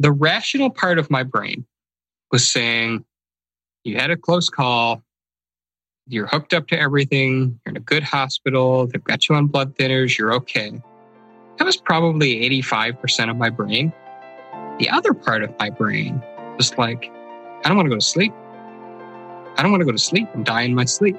[0.00, 1.66] the rational part of my brain
[2.32, 3.04] was saying,
[3.84, 5.04] you had a close call.
[6.08, 7.60] You're hooked up to everything.
[7.64, 8.86] You're in a good hospital.
[8.86, 10.16] They've got you on blood thinners.
[10.16, 10.72] You're okay.
[11.58, 13.92] That was probably 85% of my brain.
[14.78, 16.22] The other part of my brain
[16.56, 17.12] was like,
[17.62, 18.32] I don't want to go to sleep.
[19.58, 21.18] I don't want to go to sleep and die in my sleep.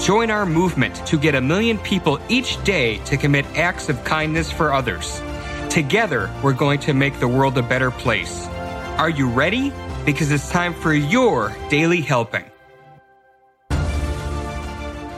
[0.00, 4.50] Join our movement to get a million people each day to commit acts of kindness
[4.50, 5.20] for others.
[5.70, 8.46] Together, we're going to make the world a better place.
[8.98, 9.72] Are you ready?
[10.04, 12.44] Because it's time for your daily helping.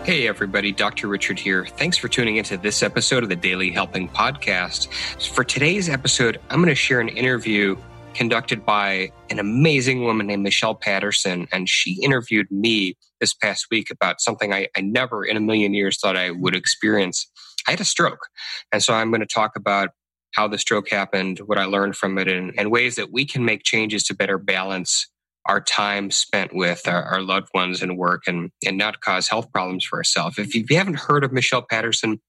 [0.04, 1.08] Hey, everybody, Dr.
[1.08, 1.66] Richard here.
[1.66, 4.86] Thanks for tuning into this episode of the Daily Helping Podcast.
[5.32, 7.76] For today's episode, I'm going to share an interview
[8.16, 11.46] conducted by an amazing woman named Michelle Patterson.
[11.52, 15.74] And she interviewed me this past week about something I, I never in a million
[15.74, 17.30] years thought I would experience.
[17.68, 18.28] I had a stroke.
[18.72, 19.90] And so I'm going to talk about
[20.32, 23.44] how the stroke happened, what I learned from it, and, and ways that we can
[23.44, 25.08] make changes to better balance
[25.46, 29.50] our time spent with our, our, loved ones and work and, and not cause health
[29.52, 30.38] problems for ourselves.
[30.38, 32.20] If you, if you haven't heard of Michelle Patterson,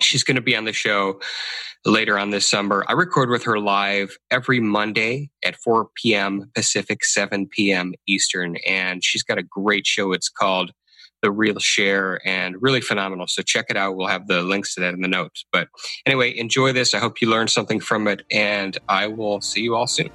[0.00, 1.20] She's going to be on the show
[1.84, 2.84] later on this summer.
[2.88, 6.50] I record with her live every Monday at 4 p.m.
[6.54, 7.94] Pacific, 7 p.m.
[8.06, 8.56] Eastern.
[8.66, 10.12] And she's got a great show.
[10.12, 10.72] It's called
[11.22, 13.26] The Real Share and really phenomenal.
[13.28, 13.96] So check it out.
[13.96, 15.44] We'll have the links to that in the notes.
[15.52, 15.68] But
[16.04, 16.92] anyway, enjoy this.
[16.92, 18.22] I hope you learned something from it.
[18.30, 20.10] And I will see you all soon.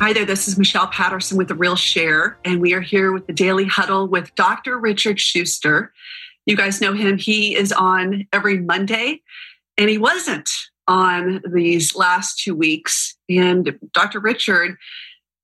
[0.00, 3.26] Hi there, this is Michelle Patterson with The Real Share, and we are here with
[3.26, 4.78] the Daily Huddle with Dr.
[4.78, 5.92] Richard Shuster.
[6.46, 7.18] You guys know him.
[7.18, 9.22] He is on every Monday,
[9.76, 10.48] and he wasn't
[10.86, 13.16] on these last two weeks.
[13.28, 14.20] And Dr.
[14.20, 14.76] Richard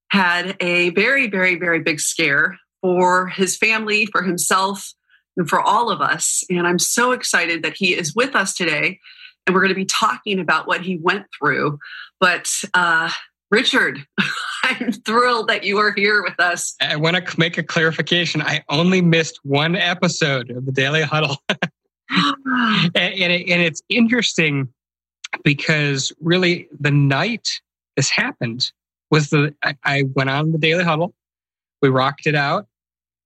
[0.09, 4.93] had a very, very, very big scare for his family, for himself,
[5.35, 6.45] and for all of us.
[6.49, 8.99] And I'm so excited that he is with us today.
[9.45, 11.77] And we're going to be talking about what he went through.
[12.21, 13.11] But uh,
[13.55, 14.05] Richard,
[14.63, 16.75] I'm thrilled that you are here with us.
[16.81, 18.41] I want to make a clarification.
[18.41, 21.37] I only missed one episode of the Daily Huddle.
[21.49, 21.61] and,
[22.93, 24.67] and, it, and it's interesting
[25.45, 27.47] because really the night
[27.95, 28.73] this happened
[29.09, 31.13] was the I, I went on the Daily Huddle.
[31.81, 32.67] We rocked it out.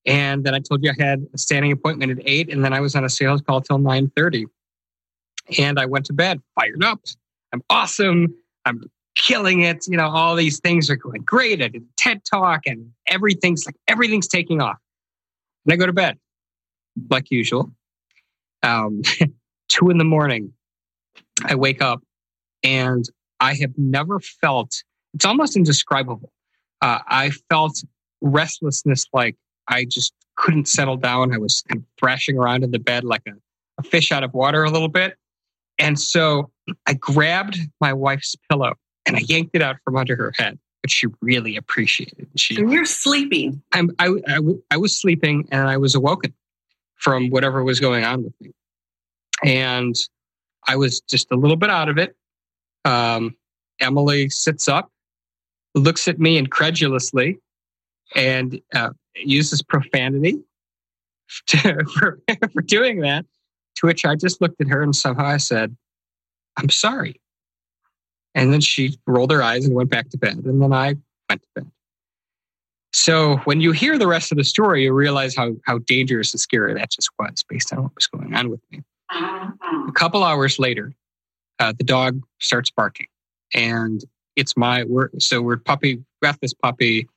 [0.05, 2.81] And then I told you I had a standing appointment at eight, and then I
[2.81, 4.45] was on a sales call till nine thirty.
[5.57, 7.01] And I went to bed fired up.
[7.51, 8.35] I'm awesome.
[8.63, 8.83] I'm
[9.19, 9.85] killing it.
[9.87, 11.61] You know, all these things are going great.
[11.61, 14.77] I did a TED talk and everything's like everything's taking off.
[15.65, 16.17] And I go to bed
[17.09, 17.71] like usual.
[18.63, 19.01] Um,
[19.69, 20.53] two in the morning,
[21.43, 22.01] I wake up
[22.63, 23.05] and
[23.39, 26.31] I have never felt, it's almost indescribable.
[26.81, 27.83] Uh, I felt
[28.21, 29.35] restlessness like
[29.67, 31.33] I just couldn't settle down.
[31.33, 33.33] I was kind of thrashing around in the bed like a,
[33.79, 35.15] a fish out of water a little bit.
[35.77, 36.51] And so
[36.85, 38.73] I grabbed my wife's pillow
[39.09, 42.27] and I yanked it out from under her head, which she really appreciated.
[42.35, 43.61] She, so you're sleeping.
[43.73, 44.39] I'm, I, I,
[44.71, 46.33] I was sleeping and I was awoken
[46.95, 48.51] from whatever was going on with me.
[49.43, 49.95] And
[50.67, 52.15] I was just a little bit out of it.
[52.85, 53.35] Um,
[53.79, 54.91] Emily sits up,
[55.73, 57.39] looks at me incredulously,
[58.15, 60.37] and uh, uses profanity
[61.47, 62.19] to, for,
[62.53, 63.25] for doing that.
[63.77, 65.75] To which I just looked at her and somehow I said,
[66.57, 67.21] I'm sorry.
[68.35, 70.37] And then she rolled her eyes and went back to bed.
[70.37, 70.95] And then I
[71.29, 71.71] went to bed.
[72.91, 76.39] So when you hear the rest of the story, you realize how, how dangerous and
[76.39, 78.81] scary that just was based on what was going on with me.
[79.11, 80.93] A couple hours later,
[81.59, 83.07] uh, the dog starts barking.
[83.53, 84.03] And
[84.35, 87.07] it's my, we're, so we're puppy, got this puppy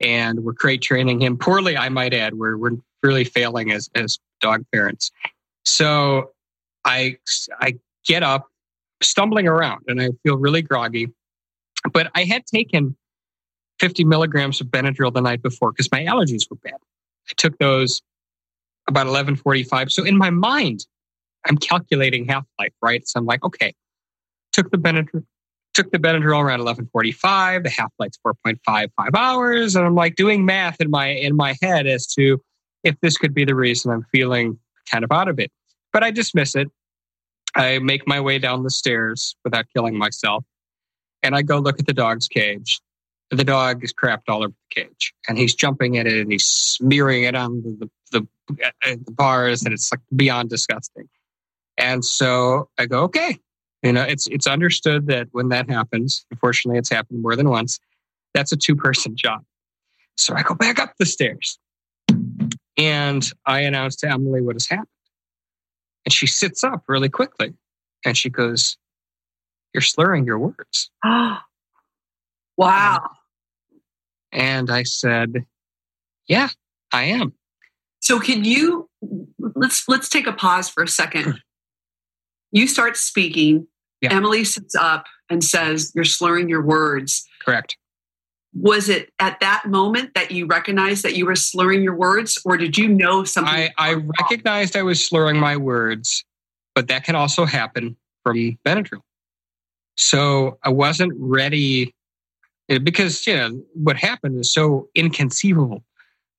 [0.00, 2.34] and we're crate training him poorly, I might add.
[2.34, 5.10] We're, we're really failing as, as dog parents.
[5.64, 6.32] So
[6.84, 7.18] I,
[7.60, 8.48] I get up
[9.02, 11.08] stumbling around and I feel really groggy.
[11.92, 12.96] But I had taken
[13.80, 16.78] 50 milligrams of Benadryl the night before because my allergies were bad.
[17.28, 18.02] I took those
[18.88, 19.90] about 11:45.
[19.90, 20.86] So in my mind,
[21.46, 23.06] I'm calculating half life, right?
[23.06, 23.74] So I'm like, okay,
[24.52, 25.24] took the Benadryl,
[25.74, 27.64] took the Benadryl around 11:45.
[27.64, 31.86] The half life's 4.55 hours, and I'm like doing math in my in my head
[31.86, 32.40] as to
[32.84, 34.58] if this could be the reason I'm feeling
[34.90, 35.50] kind of out of it.
[35.92, 36.68] But I dismiss it.
[37.54, 40.44] I make my way down the stairs without killing myself.
[41.22, 42.80] And I go look at the dog's cage.
[43.30, 46.44] The dog is crapped all over the cage and he's jumping at it and he's
[46.44, 51.08] smearing it on the, the, the, uh, the bars and it's like beyond disgusting.
[51.78, 53.38] And so I go, okay,
[53.82, 57.78] you know, it's, it's understood that when that happens, unfortunately, it's happened more than once.
[58.34, 59.42] That's a two person job.
[60.16, 61.58] So I go back up the stairs
[62.76, 64.88] and I announce to Emily what has happened.
[66.04, 67.54] And she sits up really quickly
[68.04, 68.76] and she goes,
[69.72, 70.90] You're slurring your words.
[72.56, 73.10] wow.
[74.32, 75.46] And I said,
[76.26, 76.48] Yeah,
[76.92, 77.34] I am.
[78.00, 78.88] So can you
[79.38, 81.40] let's let's take a pause for a second.
[82.50, 83.68] You start speaking.
[84.00, 84.12] Yeah.
[84.12, 87.26] Emily sits up and says, You're slurring your words.
[87.44, 87.76] Correct.
[88.54, 92.56] Was it at that moment that you recognized that you were slurring your words, or
[92.56, 93.52] did you know something?
[93.52, 96.24] I, I recognized I was slurring my words,
[96.74, 99.00] but that can also happen from Benadryl.
[99.96, 101.94] So I wasn't ready
[102.68, 105.82] because you know what happened is so inconceivable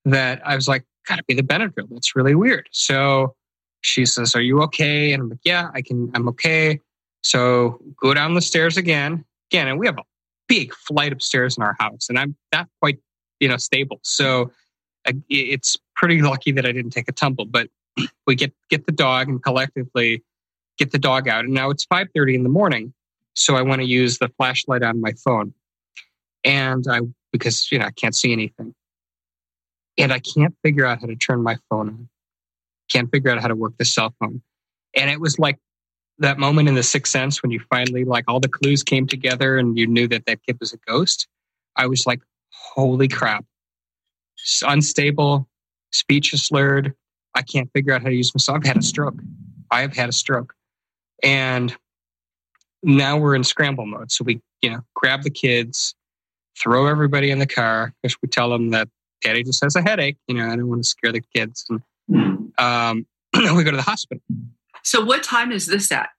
[0.04, 2.68] that I was like, "Gotta be the Benadryl." That's really weird.
[2.70, 3.34] So
[3.80, 6.10] she says, "Are you okay?" And I'm like, "Yeah, I can.
[6.14, 6.80] I'm okay."
[7.22, 10.02] So go down the stairs again, again, and we have a
[10.48, 12.98] big flight of stairs in our house, and I'm not quite
[13.40, 14.00] you know stable.
[14.02, 14.50] So
[15.28, 17.44] it's pretty lucky that I didn't take a tumble.
[17.44, 17.68] But
[18.26, 20.22] we get get the dog and collectively
[20.78, 22.94] get the dog out, and now it's 5:30 in the morning
[23.34, 25.52] so I want to use the flashlight on my phone.
[26.44, 27.00] And I,
[27.32, 28.74] because, you know, I can't see anything.
[29.98, 32.08] And I can't figure out how to turn my phone on.
[32.88, 34.42] Can't figure out how to work the cell phone.
[34.94, 35.58] And it was like
[36.18, 39.58] that moment in the sixth sense when you finally, like, all the clues came together
[39.58, 41.26] and you knew that that kid was a ghost.
[41.76, 42.20] I was like,
[42.50, 43.44] holy crap.
[44.38, 45.48] It's unstable,
[45.92, 46.94] speech is slurred.
[47.34, 48.54] I can't figure out how to use my.
[48.54, 49.20] I've had a stroke.
[49.70, 50.54] I have had a stroke.
[51.22, 51.74] And
[52.82, 54.12] now we're in scramble mode.
[54.12, 55.94] So we, you know, grab the kids,
[56.60, 58.88] throw everybody in the car because we tell them that
[59.22, 60.16] daddy just has a headache.
[60.28, 61.66] You know, I don't want to scare the kids.
[61.68, 63.06] And um,
[63.56, 64.22] we go to the hospital.
[64.84, 66.10] So what time is this at?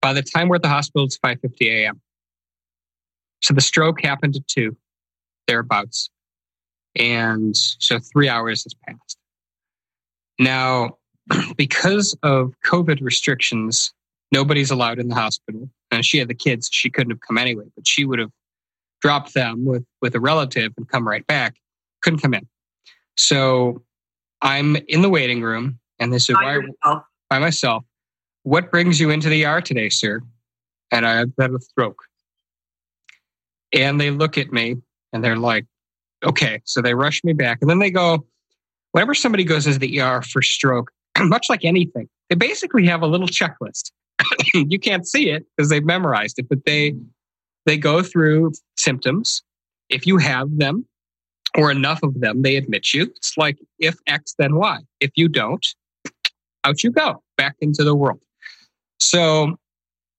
[0.00, 2.00] By the time we're at the hospital, it's 5.50 a.m.
[3.42, 4.76] So the stroke happened at 2,
[5.46, 6.10] thereabouts.
[6.96, 9.18] And so three hours has passed.
[10.38, 10.96] Now,
[11.56, 13.92] because of COVID restrictions,
[14.32, 15.68] nobody's allowed in the hospital.
[15.90, 18.30] And she had the kids, she couldn't have come anyway, but she would have
[19.02, 21.56] dropped them with, with a relative and come right back.
[22.02, 22.46] Couldn't come in.
[23.16, 23.82] So
[24.40, 27.84] I'm in the waiting room and by, Why, by myself.
[28.42, 30.22] What brings you into the ER today, sir?
[30.90, 32.02] And I had a stroke.
[33.72, 34.76] And they look at me
[35.12, 35.66] and they're like,
[36.24, 36.60] okay.
[36.64, 37.58] So they rush me back.
[37.60, 38.26] And then they go,
[38.92, 43.06] whenever somebody goes into the ER for stroke, much like anything, they basically have a
[43.06, 43.90] little checklist.
[44.54, 46.94] you can't see it because they've memorized it, but they
[47.66, 49.42] they go through symptoms.
[49.88, 50.86] If you have them
[51.56, 53.04] or enough of them, they admit you.
[53.16, 54.78] It's like if X, then Y.
[55.00, 55.66] If you don't,
[56.64, 58.20] out you go back into the world.
[59.10, 59.56] So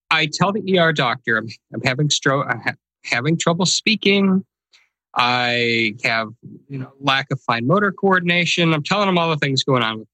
[0.09, 4.43] I tell the ER doctor I'm, I'm having stroke, I'm ha- having trouble speaking.
[5.15, 6.29] I have
[6.69, 8.73] you know lack of fine motor coordination.
[8.73, 10.05] I'm telling them all the things going on.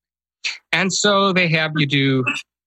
[0.71, 2.23] And so they have you do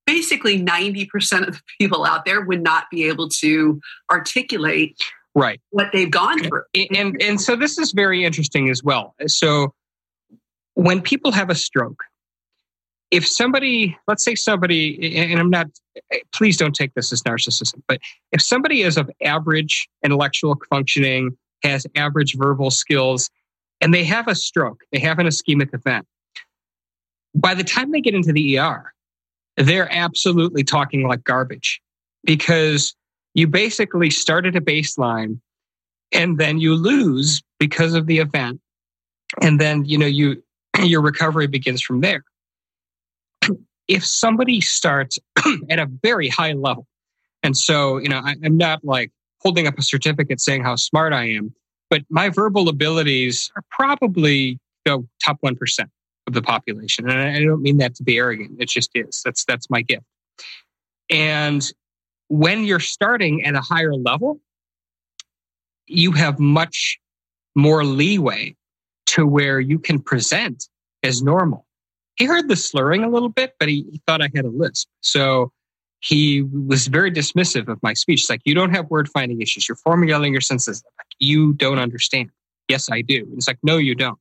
[0.06, 4.96] basically 90% of the people out there would not be able to articulate
[5.36, 9.72] right what they've gone through and and so this is very interesting as well so
[10.74, 12.02] when people have a stroke
[13.10, 15.66] if somebody let's say somebody and i'm not
[16.32, 18.00] please don't take this as narcissism but
[18.32, 23.30] if somebody is of average intellectual functioning has average verbal skills
[23.80, 26.06] and they have a stroke they have an ischemic event
[27.34, 28.92] by the time they get into the er
[29.60, 31.80] they're absolutely talking like garbage.
[32.24, 32.94] Because
[33.34, 35.40] you basically start at a baseline
[36.12, 38.60] and then you lose because of the event
[39.40, 40.42] and then you know you
[40.82, 42.24] your recovery begins from there
[43.90, 45.18] if somebody starts
[45.70, 46.86] at a very high level
[47.42, 51.12] and so you know I, i'm not like holding up a certificate saying how smart
[51.12, 51.54] i am
[51.90, 54.58] but my verbal abilities are probably
[54.90, 55.56] know, top 1%
[56.26, 57.08] of the population.
[57.08, 58.60] And I don't mean that to be arrogant.
[58.60, 59.22] It just is.
[59.24, 60.04] That's that's my gift.
[61.08, 61.66] And
[62.28, 64.40] when you're starting at a higher level,
[65.86, 66.98] you have much
[67.56, 68.54] more leeway
[69.06, 70.68] to where you can present
[71.02, 71.66] as normal.
[72.20, 74.88] He heard the slurring a little bit, but he, he thought I had a lisp.
[75.00, 75.52] So
[76.00, 78.20] he was very dismissive of my speech.
[78.20, 79.66] It's like, you don't have word finding issues.
[79.66, 80.84] You're formulating your sentences.
[81.18, 82.28] You don't understand.
[82.68, 83.26] Yes, I do.
[83.36, 84.18] It's like, no, you don't.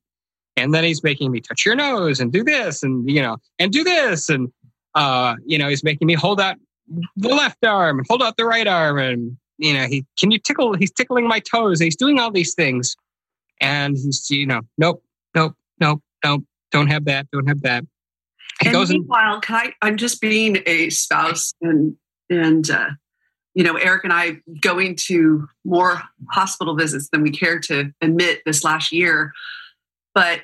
[0.56, 3.70] And then he's making me touch your nose and do this and, you know, and
[3.70, 4.30] do this.
[4.30, 4.50] And,
[4.94, 6.56] uh, you know, he's making me hold out
[7.16, 8.98] the left arm and hold out the right arm.
[8.98, 11.80] And, you know, he, can you tickle, he's tickling my toes.
[11.80, 12.96] He's doing all these things.
[13.60, 15.04] And he's, you know, nope,
[15.34, 17.84] nope, nope, nope, don't have that, don't have that.
[18.60, 21.96] He and goes meanwhile, and, can I, I'm just being a spouse and,
[22.28, 22.90] and, uh,
[23.54, 28.42] you know, Eric and I going to more hospital visits than we care to admit
[28.46, 29.32] this last year.
[30.14, 30.42] But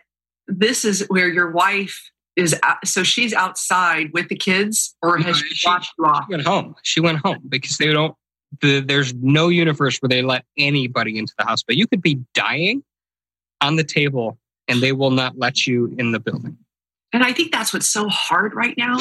[0.48, 2.54] this is where your wife is.
[2.62, 6.24] Out, so she's outside with the kids, or has no, she, watched you off?
[6.26, 6.74] She went home.
[6.82, 8.14] She went home because they don't.
[8.60, 11.78] The, there's no universe where they let anybody into the hospital.
[11.78, 12.82] You could be dying
[13.60, 16.56] on the table, and they will not let you in the building.
[17.12, 18.98] And I think that's what's so hard right now,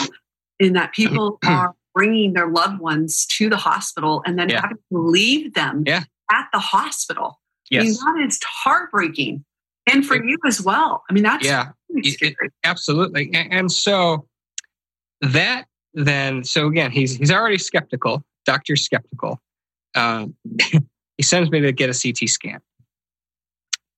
[0.60, 4.62] in that people are bringing their loved ones to the hospital and then yeah.
[4.62, 6.04] having to leave them yeah.
[6.32, 7.40] at the hospital.
[7.72, 7.82] Yes.
[7.82, 9.44] I mean, that is heartbreaking.
[9.88, 11.04] And for it, you as well.
[11.10, 13.30] I mean, that's yeah, it, absolutely.
[13.34, 14.28] And, and so
[15.22, 18.24] that then, so again, he's he's already skeptical.
[18.46, 19.40] Doctor's skeptical.
[19.96, 20.36] Um,
[21.18, 22.60] he sends me to get a CT scan.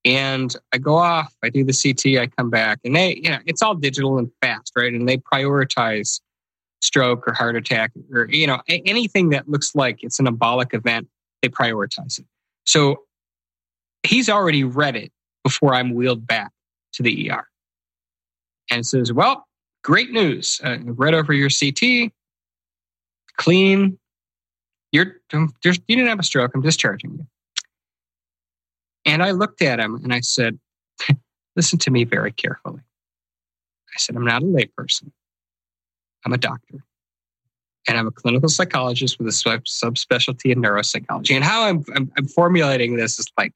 [0.06, 3.40] And I go off, I do the CT, I come back, and they, you know,
[3.46, 4.94] it's all digital and fast, right?
[4.94, 6.22] And they prioritize
[6.82, 11.08] stroke or heart attack or you know anything that looks like it's an embolic event
[11.42, 12.26] they prioritize it.
[12.66, 13.04] So
[14.04, 15.12] he's already read it
[15.44, 16.52] before i'm wheeled back
[16.94, 17.48] to the er
[18.70, 19.48] and says well
[19.84, 20.60] great news.
[20.64, 22.12] Uh, read over your ct
[23.38, 23.98] clean.
[24.92, 25.48] You're you
[25.88, 26.52] didn't have a stroke.
[26.54, 27.28] I'm discharging you
[29.08, 30.60] and i looked at him and i said
[31.56, 32.82] listen to me very carefully
[33.96, 35.12] i said i'm not a layperson
[36.28, 36.84] I'm a doctor.
[37.88, 41.36] And I'm a clinical psychologist with a subspecialty in neuropsychology.
[41.36, 43.54] And how I'm, I'm, I'm formulating this is like,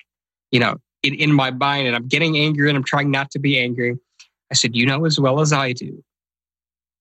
[0.52, 3.40] you know, in, in my mind, and I'm getting angry and I'm trying not to
[3.40, 3.98] be angry.
[4.50, 6.02] I said, you know as well as I do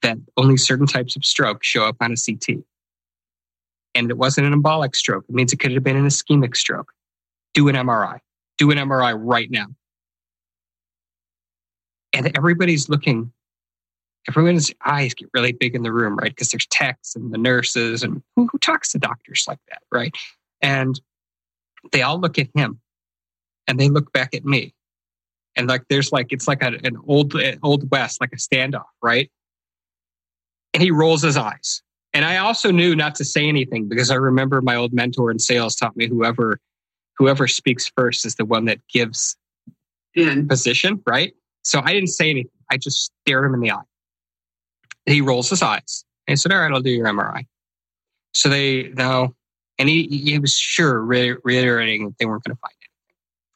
[0.03, 2.65] that only certain types of stroke show up on a CT.
[3.95, 5.25] And it wasn't an embolic stroke.
[5.29, 6.93] It means it could have been an ischemic stroke.
[7.55, 8.19] Do an MRI.
[8.61, 9.67] Do an MRI right now.
[12.13, 13.33] And everybody's looking
[14.29, 16.31] everyone's eyes get really big in the room, right?
[16.31, 20.15] Because there's techs and the nurses and who, who talks to doctors like that, right?
[20.61, 21.01] And
[21.93, 22.81] they all look at him
[23.67, 24.75] and they look back at me.
[25.57, 29.31] And like there's like it's like a, an old old west, like a standoff, right?
[30.75, 31.83] And he rolls his eyes.
[32.13, 35.39] And I also knew not to say anything because I remember my old mentor in
[35.39, 36.61] sales taught me whoever
[37.21, 39.37] whoever speaks first is the one that gives
[40.17, 41.33] in position, right?
[41.63, 42.51] So I didn't say anything.
[42.69, 43.83] I just stared him in the eye
[45.07, 46.05] he rolls his eyes.
[46.27, 47.47] And he said, All right, I'll do your MRI.
[48.33, 49.35] So they now,
[49.79, 52.75] and he, he was sure, reiterating that they weren't going to find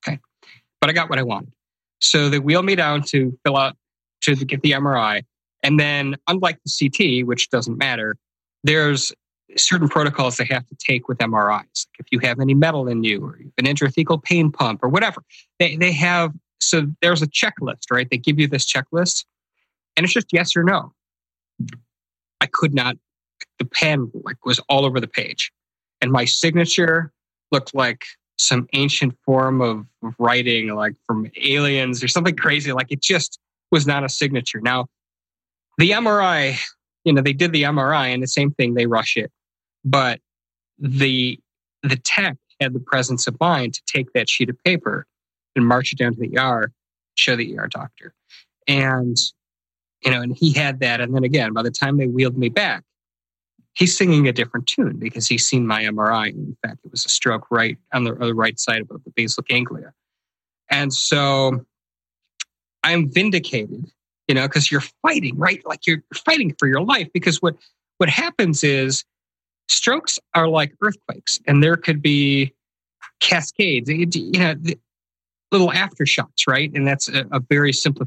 [0.06, 0.18] anything.
[0.18, 0.20] Okay.
[0.80, 1.52] But I got what I wanted.
[2.00, 3.76] So they wheeled me down to fill out,
[4.22, 5.22] to get the MRI.
[5.62, 8.16] And then, unlike the CT, which doesn't matter,
[8.64, 9.12] there's
[9.56, 11.86] certain protocols they have to take with MRIs.
[11.86, 14.80] Like if you have any metal in you or you have an intrathecal pain pump
[14.82, 15.22] or whatever,
[15.58, 18.08] they, they have, so there's a checklist, right?
[18.10, 19.24] They give you this checklist
[19.96, 20.92] and it's just yes or no.
[22.40, 22.96] I could not,
[23.58, 25.52] the pen like was all over the page.
[26.00, 27.12] And my signature
[27.52, 28.04] looked like
[28.36, 32.72] some ancient form of, of writing, like from aliens or something crazy.
[32.72, 33.38] Like it just
[33.70, 34.60] was not a signature.
[34.60, 34.86] Now,
[35.78, 36.58] the MRI,
[37.04, 39.30] you know, they did the MRI and the same thing, they rush it.
[39.84, 40.20] But
[40.78, 41.38] the
[41.82, 45.06] the tech had the presence of mind to take that sheet of paper
[45.54, 46.72] and march it down to the ER,
[47.14, 48.14] show the ER doctor.
[48.66, 49.16] And
[50.02, 51.00] you know, and he had that.
[51.00, 52.84] And then again, by the time they wheeled me back,
[53.74, 56.28] he's singing a different tune because he's seen my MRI.
[56.28, 59.10] In fact, it was a stroke right on the, on the right side of the
[59.14, 59.92] basal ganglia.
[60.70, 61.64] And so
[62.82, 63.90] I'm vindicated,
[64.28, 65.62] you know, because you're fighting, right?
[65.66, 67.56] Like you're fighting for your life because what,
[67.98, 69.04] what happens is
[69.68, 72.54] strokes are like earthquakes and there could be
[73.20, 73.88] cascades.
[73.88, 74.06] You
[74.38, 74.54] know,
[75.52, 76.72] little aftershocks, right?
[76.74, 78.06] And that's a, a very simple,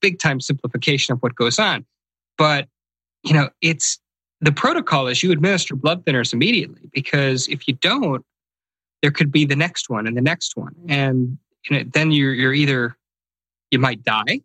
[0.00, 1.86] big time simplification of what goes on.
[2.36, 2.68] But,
[3.22, 3.98] you know, it's
[4.40, 8.24] the protocol is you administer blood thinners immediately because if you don't,
[9.00, 10.74] there could be the next one and the next one.
[10.88, 11.38] And
[11.68, 12.96] you know, then you're, you're either,
[13.70, 14.40] you might die,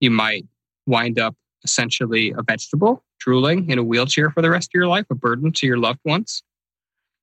[0.00, 0.46] you might
[0.86, 1.34] wind up
[1.64, 5.52] essentially a vegetable, drooling in a wheelchair for the rest of your life, a burden
[5.52, 6.42] to your loved ones.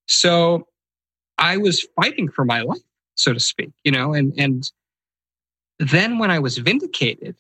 [0.08, 0.68] So
[1.38, 2.82] I was fighting for my life
[3.16, 4.70] so to speak, you know, and, and
[5.80, 7.36] then when I was vindicated,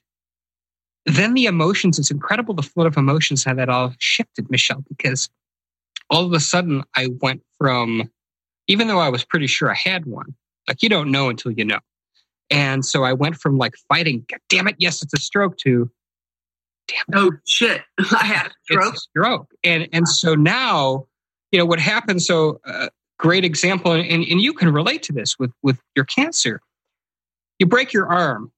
[1.06, 5.30] then the emotions, it's incredible the flood of emotions, how that all shifted, Michelle, because
[6.10, 8.12] all of a sudden I went from,
[8.68, 10.36] even though I was pretty sure I had one,
[10.68, 11.80] like you don't know until you know.
[12.52, 15.90] And so I went from like fighting, God damn it, yes, it's a stroke to
[16.88, 17.16] damn it.
[17.16, 17.82] Oh shit.
[18.12, 18.94] I had a stroke.
[18.94, 19.52] A stroke.
[19.64, 21.08] And and so now,
[21.52, 25.38] you know, what happens, so uh, great example, and, and you can relate to this
[25.40, 26.62] with with your cancer.
[27.60, 28.52] You break your arm.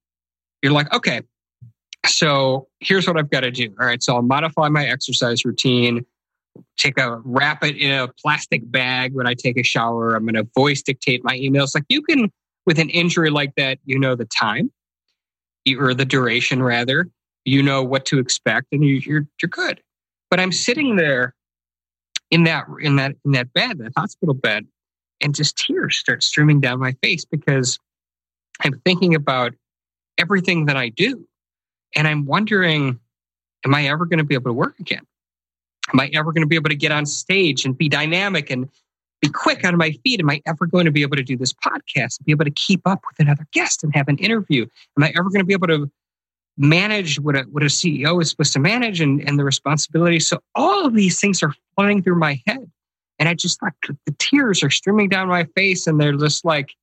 [0.62, 1.22] You're like, okay,
[2.06, 3.74] so here's what I've got to do.
[3.80, 4.02] All right.
[4.02, 6.06] So I'll modify my exercise routine,
[6.78, 10.16] take a wrap it in a plastic bag when I take a shower.
[10.16, 11.72] I'm going to voice dictate my emails.
[11.74, 12.32] Like you can,
[12.66, 14.72] with an injury like that, you know the time
[15.78, 17.10] or the duration rather,
[17.46, 19.82] you know what to expect and you, you're, you're good.
[20.30, 21.36] But I'm sitting there
[22.32, 24.66] in that, in that, in that bed, that hospital bed,
[25.22, 27.80] and just tears start streaming down my face because
[28.62, 29.54] I'm thinking about
[30.18, 31.28] everything that I do
[31.96, 33.00] and I'm wondering,
[33.66, 35.06] am I ever going to be able to work again?
[35.94, 38.70] Am I ever going to be able to get on stage and be dynamic and
[39.24, 40.20] be quick on my feet?
[40.20, 42.52] Am I ever going to be able to do this podcast and be able to
[42.52, 44.66] keep up with another guest and have an interview?
[44.98, 45.90] Am I ever going to be able to
[46.58, 50.20] manage what a, what a CEO is supposed to manage and, and the responsibility?
[50.20, 52.70] So all of these things are flooding through my head.
[53.18, 56.74] And I just like the tears are streaming down my face and they're just like,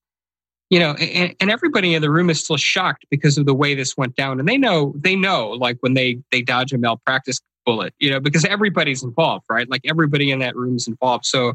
[0.71, 3.75] you know, and, and, everybody in the room is still shocked because of the way
[3.75, 4.39] this went down.
[4.39, 8.21] And they know, they know, like when they they dodge a malpractice bullet, you know,
[8.21, 9.69] because everybody's involved, right?
[9.69, 11.27] Like everybody in that room is involved.
[11.27, 11.55] So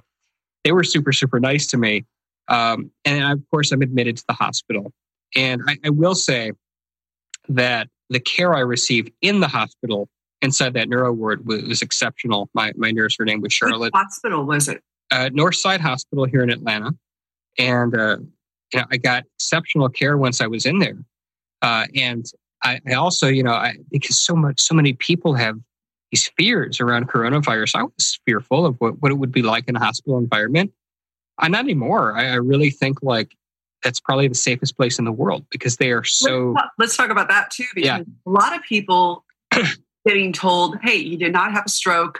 [0.65, 2.03] they were super, super nice to me.
[2.49, 4.91] Um, and of course, I'm admitted to the hospital.
[5.35, 6.51] And I, I will say
[7.47, 10.09] that the care I received in the hospital
[10.41, 12.49] inside that neuro ward was, was exceptional.
[12.53, 13.93] My my nurse, her name was Charlotte.
[13.93, 14.81] Which hospital was it?
[15.11, 16.91] Uh, Northside Hospital here in Atlanta,
[17.57, 18.17] and uh,
[18.73, 20.97] you know, I got exceptional care once I was in there.
[21.61, 22.25] Uh, and
[22.63, 25.57] I, I, also, you know, I, because so much, so many people have
[26.11, 27.75] these fears around coronavirus.
[27.75, 30.71] I was fearful of what, what it would be like in a hospital environment.
[31.37, 32.15] I not anymore.
[32.15, 33.35] I, I really think like
[33.83, 36.51] that's probably the safest place in the world because they are so.
[36.51, 38.03] Let's, let's talk about that too, because yeah.
[38.25, 39.25] a lot of people
[40.05, 42.19] getting told, "Hey, you did not have a stroke."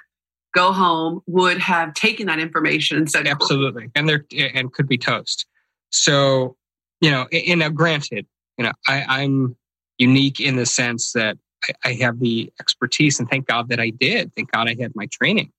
[0.53, 4.97] Go home would have taken that information and said, "Absolutely," and they're and could be
[4.97, 5.45] toast.
[5.91, 6.55] So,
[7.01, 8.25] you know, and now granted,
[8.57, 9.55] you know, I, I, am
[9.97, 13.89] unique in the sense that I, I, have the expertise, and thank God that I
[13.89, 14.33] did.
[14.35, 15.51] Thank God I had my training.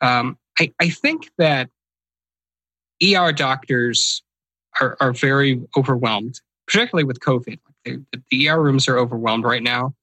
[0.00, 1.70] Um, I, I think that
[3.02, 4.22] ER doctors
[4.80, 7.58] are, are very overwhelmed, particularly with COVID.
[7.84, 9.94] The ER rooms are overwhelmed right now,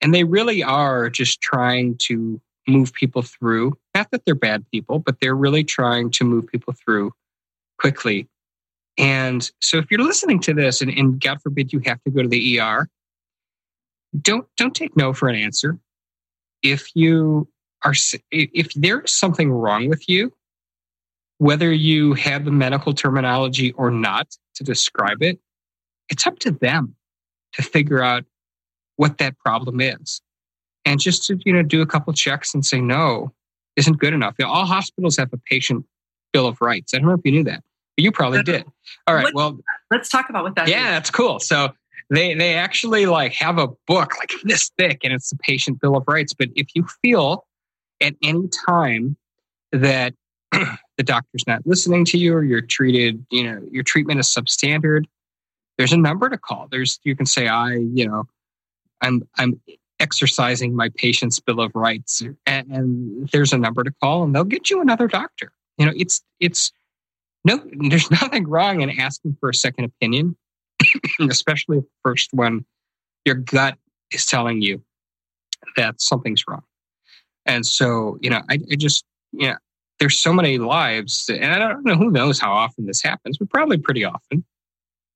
[0.00, 3.76] and they really are just trying to move people through.
[3.94, 7.12] Not that they're bad people, but they're really trying to move people through
[7.78, 8.28] quickly
[8.96, 12.22] and so if you're listening to this and, and God forbid you have to go
[12.22, 12.88] to the ER,
[14.20, 15.78] don't don't take no for an answer.
[16.62, 17.48] If you
[17.84, 17.94] are
[18.30, 20.32] if there's something wrong with you,
[21.38, 25.38] whether you have the medical terminology or not to describe it,
[26.08, 26.94] it's up to them
[27.54, 28.24] to figure out
[28.96, 30.20] what that problem is.
[30.84, 33.32] And just to, you know, do a couple checks and say no
[33.76, 34.34] isn't good enough.
[34.38, 35.84] You know, all hospitals have a patient
[36.32, 36.94] bill of rights.
[36.94, 37.62] I don't know if you knew that.
[37.96, 38.52] But you probably uh-huh.
[38.52, 38.64] did.
[39.06, 39.32] All right.
[39.34, 39.58] well,
[39.90, 40.68] let's talk about what that.
[40.68, 40.94] Yeah, is.
[40.94, 41.38] that's cool.
[41.40, 41.72] So
[42.10, 45.96] they they actually like have a book like this thick, and it's the patient bill
[45.96, 46.32] of rights.
[46.32, 47.46] But if you feel
[48.00, 49.16] at any time
[49.72, 50.14] that
[50.52, 55.04] the doctor's not listening to you, or you're treated, you know, your treatment is substandard,
[55.78, 56.68] there's a number to call.
[56.70, 58.24] There's you can say, I, you know,
[59.00, 59.60] I'm I'm
[60.00, 64.44] exercising my patient's bill of rights, and, and there's a number to call, and they'll
[64.44, 65.52] get you another doctor.
[65.78, 66.72] You know, it's it's
[67.44, 70.36] no, there's nothing wrong in asking for a second opinion,
[71.30, 72.64] especially first one.
[73.24, 73.78] Your gut
[74.12, 74.82] is telling you
[75.76, 76.62] that something's wrong.
[77.46, 79.56] And so, you know, I, I just, you know,
[80.00, 83.50] there's so many lives, and I don't know who knows how often this happens, but
[83.50, 84.44] probably pretty often.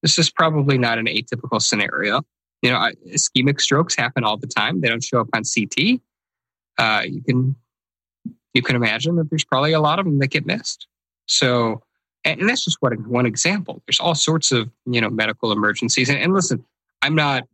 [0.02, 2.22] This is probably not an atypical scenario.
[2.62, 4.80] You know, ischemic strokes happen all the time.
[4.80, 6.00] They don't show up on CT.
[6.78, 7.56] Uh, you can
[8.54, 10.86] you can imagine that there's probably a lot of them that get missed.
[11.26, 11.82] So
[12.32, 13.82] and that's just one, one example.
[13.86, 16.08] There's all sorts of, you know, medical emergencies.
[16.08, 16.64] And, and listen,
[17.02, 17.44] I'm not,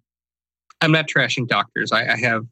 [0.81, 1.93] I'm not trashing doctors.
[1.93, 2.47] I, I have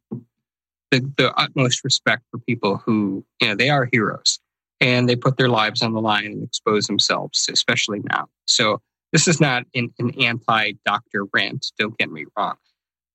[0.91, 4.39] the, the utmost respect for people who, you know, they are heroes
[4.81, 8.29] and they put their lives on the line and expose themselves, especially now.
[8.47, 8.81] So
[9.13, 11.73] this is not an, an anti-doctor rant.
[11.79, 12.57] Don't get me wrong,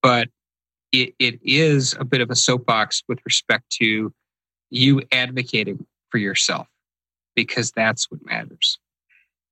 [0.02, 0.30] but
[0.92, 4.14] it, it is a bit of a soapbox with respect to
[4.70, 6.68] you advocating for yourself
[7.36, 8.80] because that's what matters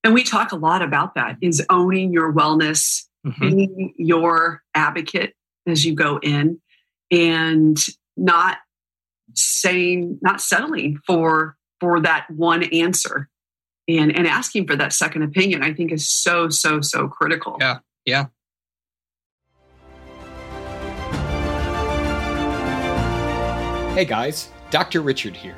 [0.05, 3.41] and we talk a lot about that is owning your wellness, mm-hmm.
[3.41, 5.33] being your advocate
[5.65, 6.61] as you go in
[7.09, 7.75] and
[8.15, 8.59] not
[9.33, 13.29] saying, not settling for for that one answer
[13.87, 17.57] and and asking for that second opinion, I think is so, so, so critical.
[17.59, 17.79] Yeah.
[18.05, 18.25] Yeah.
[23.95, 25.01] Hey guys, Dr.
[25.01, 25.57] Richard here.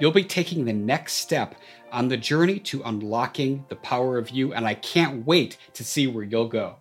[0.00, 1.54] You'll be taking the next step
[1.92, 6.08] on the journey to unlocking the power of you, and I can't wait to see
[6.08, 6.76] where you'll go.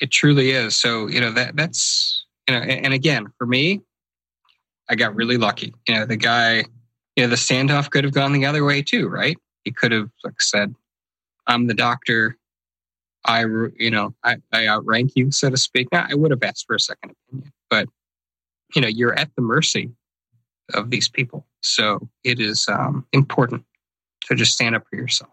[0.00, 0.76] It truly is.
[0.76, 3.82] So, you know, that that's you know, and, and again, for me,
[4.88, 5.74] I got really lucky.
[5.88, 6.64] You know, the guy,
[7.16, 9.36] you know, the standoff could have gone the other way too, right?
[9.64, 10.74] He could have like said,
[11.46, 12.38] I'm the doctor,
[13.24, 13.44] I,
[13.78, 15.88] you know, I, I outrank you, so to speak.
[15.92, 17.88] Now, I would have asked for a second opinion, but
[18.74, 19.90] you know, you're at the mercy
[20.72, 21.46] of these people.
[21.60, 23.64] So it is um, important
[24.26, 25.30] to just stand up for yourself.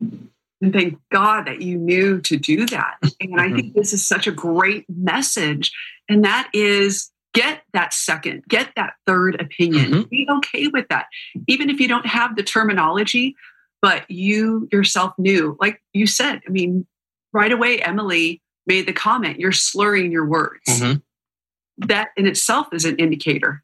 [0.00, 2.96] And thank God that you knew to do that.
[3.20, 5.72] And I think this is such a great message.
[6.08, 9.86] And that is get that second, get that third opinion.
[9.86, 10.02] Mm-hmm.
[10.08, 11.06] Be okay with that.
[11.48, 13.34] Even if you don't have the terminology,
[13.82, 16.86] but you yourself knew, like you said, I mean,
[17.34, 20.62] right away, Emily made the comment, you're slurring your words.
[20.68, 21.86] Mm-hmm.
[21.86, 23.62] That in itself is an indicator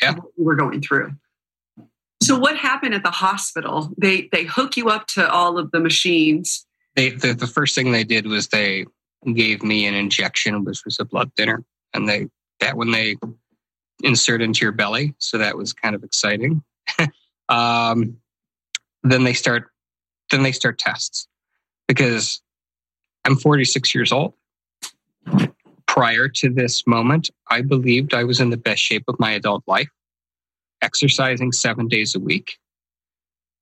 [0.00, 0.10] yeah.
[0.10, 1.12] of what you were going through.
[2.22, 3.92] So what happened at the hospital?
[3.98, 6.64] They they hook you up to all of the machines.
[6.94, 8.86] They the, the first thing they did was they
[9.34, 12.28] gave me an injection, which was a blood thinner, and they
[12.60, 13.16] that when they
[14.04, 16.62] insert into your belly, so that was kind of exciting.
[17.48, 18.18] um,
[19.02, 19.70] then they start
[20.30, 21.26] then they start tests
[21.88, 22.40] because
[23.24, 24.34] I'm 46 years old.
[25.86, 29.62] Prior to this moment, I believed I was in the best shape of my adult
[29.66, 29.90] life,
[30.80, 32.58] exercising seven days a week.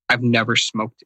[0.09, 1.03] I've never smoked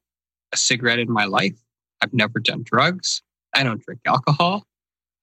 [0.53, 1.57] a cigarette in my life.
[2.01, 3.21] I've never done drugs.
[3.53, 4.65] I don't drink alcohol.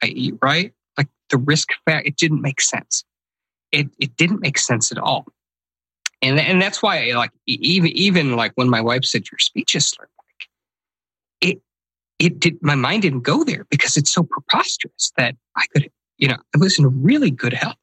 [0.02, 0.72] I eat right.
[0.98, 3.04] Like the risk factor, it didn't make sense.
[3.70, 5.26] It, it didn't make sense at all.
[6.20, 9.88] And, and that's why, like, even, even like when my wife said, your speech is
[9.88, 10.48] slurred, like,
[11.50, 11.62] it,
[12.22, 16.28] it did my mind didn't go there because it's so preposterous that I could, you
[16.28, 17.76] know, I was in really good health.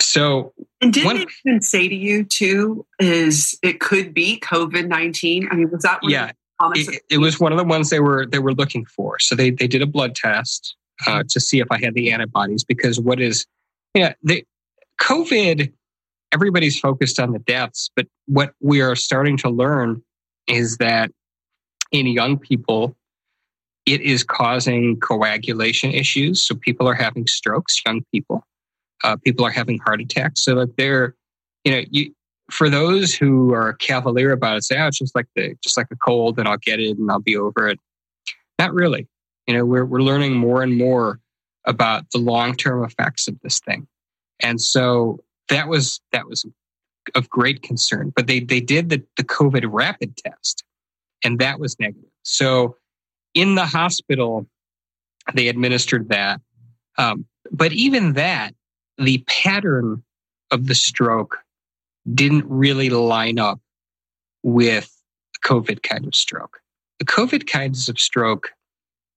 [0.00, 2.86] So, and didn't it even say to you too?
[3.00, 5.48] Is it could be COVID nineteen?
[5.50, 6.30] I mean, was that yeah?
[6.74, 9.18] It, it, was one of the ones they were they were looking for.
[9.18, 10.76] So they they did a blood test
[11.08, 13.46] uh, to see if I had the antibodies because what is
[13.94, 14.44] yeah the
[15.00, 15.72] COVID.
[16.32, 20.02] Everybody's focused on the deaths, but what we are starting to learn
[20.46, 21.10] is that
[21.92, 22.96] in young people,
[23.86, 26.44] it is causing coagulation issues.
[26.44, 28.44] So people are having strokes, young people.
[29.04, 30.42] Uh, people are having heart attacks.
[30.42, 31.14] So that they're,
[31.64, 32.14] you know, you,
[32.50, 35.88] for those who are cavalier about it, say, oh, it's just like the, just like
[35.90, 37.78] a cold and I'll get it and I'll be over it.
[38.58, 39.08] Not really.
[39.46, 41.18] You know, we're, we're learning more and more
[41.64, 43.86] about the long-term effects of this thing.
[44.40, 46.44] And so that was, that was
[47.14, 50.62] of great concern, but they, they did the, the COVID rapid test
[51.24, 52.10] and that was negative.
[52.22, 52.76] So
[53.34, 54.46] in the hospital,
[55.34, 56.40] they administered that.
[56.98, 58.54] Um, but even that,
[58.98, 60.02] the pattern
[60.50, 61.38] of the stroke
[62.14, 63.60] didn't really line up
[64.42, 64.90] with
[65.44, 66.60] COVID kind of stroke.
[66.98, 68.50] The COVID kinds of stroke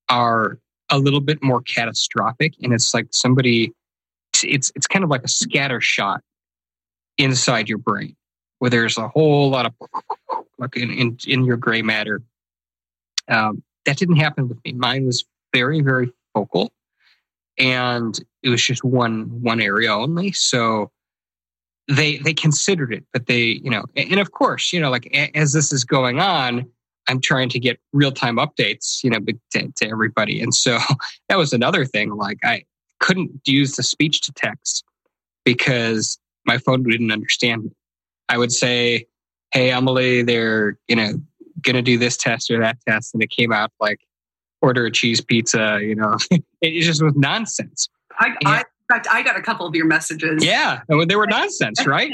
[0.10, 3.74] are a little bit more catastrophic, and it's like somebody,
[4.44, 6.22] it's it's kind of like a scatter shot
[7.18, 8.16] inside your brain,
[8.60, 12.22] where there's a whole lot of like in, in, in your gray matter.
[13.28, 14.74] Um, that didn't happen with me.
[14.74, 16.72] Mine was very, very focal
[17.58, 20.32] and it was just one, one area only.
[20.32, 20.92] So
[21.88, 25.54] they, they considered it, but they, you know, and of course, you know, like as
[25.54, 26.66] this is going on,
[27.08, 29.20] I'm trying to get real time updates, you know,
[29.52, 30.42] to, to everybody.
[30.42, 30.80] And so
[31.30, 32.16] that was another thing.
[32.16, 32.64] Like I
[33.00, 34.84] couldn't use the speech to text
[35.44, 37.72] because my phone didn't understand me.
[38.30, 39.06] I would say,
[39.56, 41.14] hey, Emily, they're, you know,
[41.62, 43.14] going to do this test or that test.
[43.14, 44.02] And it came out like,
[44.62, 46.18] order a cheese pizza, you know,
[46.62, 47.88] it just was nonsense.
[48.20, 50.44] I, I, in fact, I got a couple of your messages.
[50.44, 50.82] Yeah.
[50.88, 52.12] They were nonsense, right?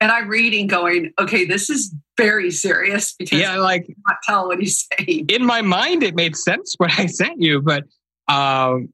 [0.00, 4.58] and I'm reading going, okay, this is very serious because yeah, like not tell what
[4.58, 5.26] he's saying.
[5.28, 7.84] In my mind, it made sense what I sent you, but
[8.28, 8.92] um,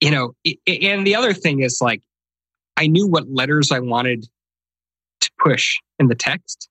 [0.00, 0.34] you know,
[0.66, 2.02] and the other thing is like,
[2.76, 4.26] I knew what letters I wanted
[5.20, 6.68] to push in the text,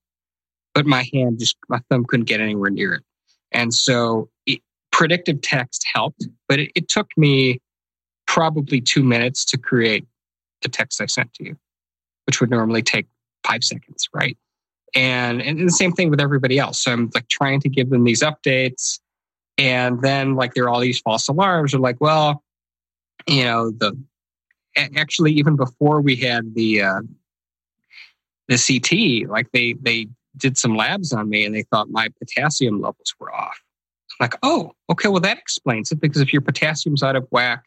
[0.74, 3.04] but my hand just, my thumb couldn't get anywhere near it.
[3.52, 7.60] And so it, predictive text helped, but it, it took me
[8.28, 10.06] probably two minutes to create
[10.62, 11.58] the text I sent to you,
[12.26, 13.08] which would normally take
[13.46, 14.38] five seconds, right?
[14.96, 16.82] And, and the same thing with everybody else.
[16.82, 19.00] So I'm like trying to give them these updates.
[19.58, 22.44] And then like there are all these false alarms are like, well,
[23.28, 23.98] you know, the
[24.76, 27.02] actually even before we had the uh,
[28.48, 30.08] the CT, like they they
[30.38, 33.60] did some labs on me and they thought my potassium levels were off.
[34.20, 37.66] I'm like, oh, okay, well that explains it because if your potassium's out of whack,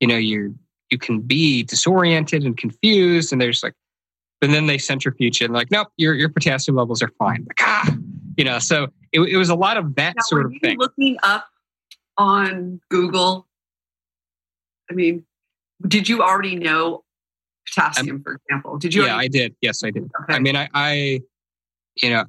[0.00, 0.54] you know, you
[0.90, 3.72] you can be disoriented and confused, and there's like,
[4.42, 7.44] and then they centrifuge and like, nope, your your potassium levels are fine.
[7.48, 7.96] Like, ah,
[8.36, 10.78] you know, so it, it was a lot of that now, sort of thing.
[10.78, 11.46] Looking up
[12.18, 13.46] on Google,
[14.90, 15.24] I mean,
[15.86, 17.04] did you already know
[17.68, 18.76] potassium, for example?
[18.78, 19.04] Did you?
[19.04, 19.56] Yeah, already- I did.
[19.62, 20.10] Yes, I did.
[20.22, 20.34] Okay.
[20.34, 21.20] I mean, I, I
[21.96, 22.24] you know,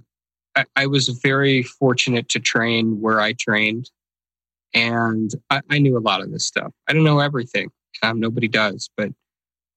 [0.56, 3.90] I, I, was very fortunate to train where I trained,
[4.74, 6.72] and I, I knew a lot of this stuff.
[6.88, 7.70] I don't know everything.
[8.04, 9.12] Um, nobody does, but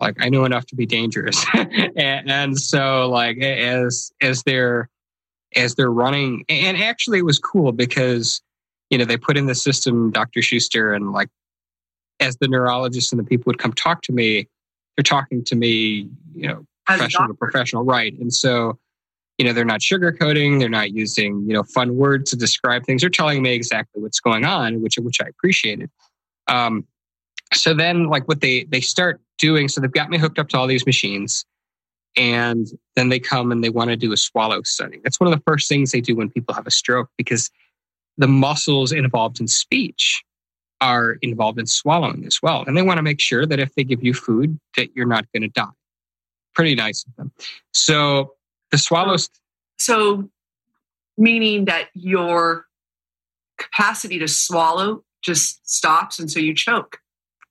[0.00, 1.44] like I know enough to be dangerous.
[1.54, 4.88] and, and so, like as as they're
[5.56, 8.40] as they're running, and actually, it was cool because
[8.90, 10.42] you know they put in the system, Dr.
[10.42, 11.28] Shuster, and like
[12.20, 14.48] as the neurologists and the people would come talk to me,
[14.96, 18.18] they're talking to me, you know, professional to professional, right?
[18.18, 18.78] And so,
[19.38, 23.00] you know, they're not sugarcoating, they're not using, you know, fun words to describe things.
[23.00, 25.90] They're telling me exactly what's going on, which which I appreciated.
[26.48, 26.86] Um,
[27.54, 30.58] so then, like, what they they start doing, so they've got me hooked up to
[30.58, 31.46] all these machines,
[32.16, 35.00] and then they come and they want to do a swallow study.
[35.04, 37.48] That's one of the first things they do when people have a stroke because
[38.18, 40.24] the muscles involved in speech
[40.80, 42.64] are involved in swallowing as well.
[42.66, 45.26] And they want to make sure that if they give you food, that you're not
[45.32, 45.66] going to die.
[46.54, 47.32] Pretty nice of them.
[47.72, 48.34] So
[48.70, 49.28] the swallows.
[49.78, 50.28] So,
[51.16, 52.66] meaning that your
[53.58, 56.98] capacity to swallow just stops and so you choke.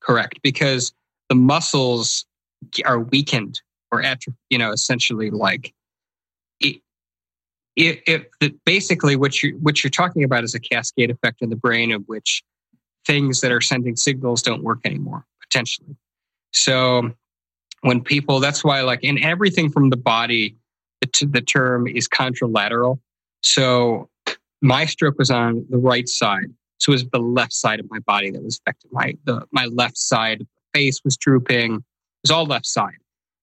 [0.00, 0.40] Correct.
[0.42, 0.92] Because
[1.28, 2.24] the muscles
[2.84, 5.74] are weakened or, atrophy, you know, essentially like
[7.78, 11.48] it, it, it, basically what you what you're talking about is a cascade effect in
[11.48, 12.42] the brain of which
[13.06, 15.96] things that are sending signals don't work anymore, potentially.
[16.52, 17.12] So
[17.82, 20.56] when people, that's why, like in everything from the body,
[21.00, 22.98] the, the term is contralateral.
[23.42, 24.08] So
[24.60, 26.46] my stroke was on the right side.
[26.78, 28.90] So it was the left side of my body that was affected.
[28.92, 31.74] My, the, my left side face was drooping.
[31.74, 31.82] It
[32.22, 32.98] was all left side.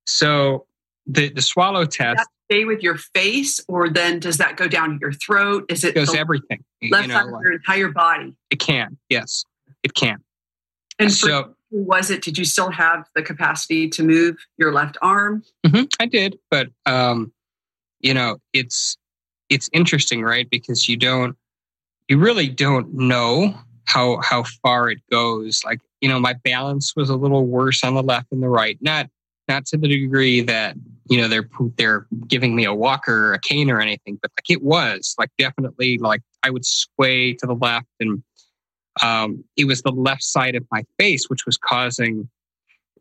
[0.05, 0.65] So
[1.05, 2.27] the, the swallow test.
[2.49, 5.65] stay with your face, or then does that go down your throat?
[5.69, 6.63] Is it goes everything?
[6.89, 8.33] Left you know, side of your entire body.
[8.49, 9.43] It can, yes,
[9.83, 10.23] it can.
[10.99, 12.21] And so, was it?
[12.21, 15.43] Did you still have the capacity to move your left arm?
[15.65, 17.33] Mm-hmm, I did, but um,
[17.99, 18.97] you know, it's
[19.49, 20.49] it's interesting, right?
[20.49, 21.35] Because you don't,
[22.07, 23.53] you really don't know
[23.85, 25.61] how how far it goes.
[25.63, 28.77] Like, you know, my balance was a little worse on the left than the right.
[28.81, 29.07] Not
[29.47, 30.75] not to the degree that
[31.09, 34.49] you know they're they're giving me a walker or a cane or anything but like
[34.49, 38.23] it was like definitely like i would sway to the left and
[39.03, 42.29] um, it was the left side of my face which was causing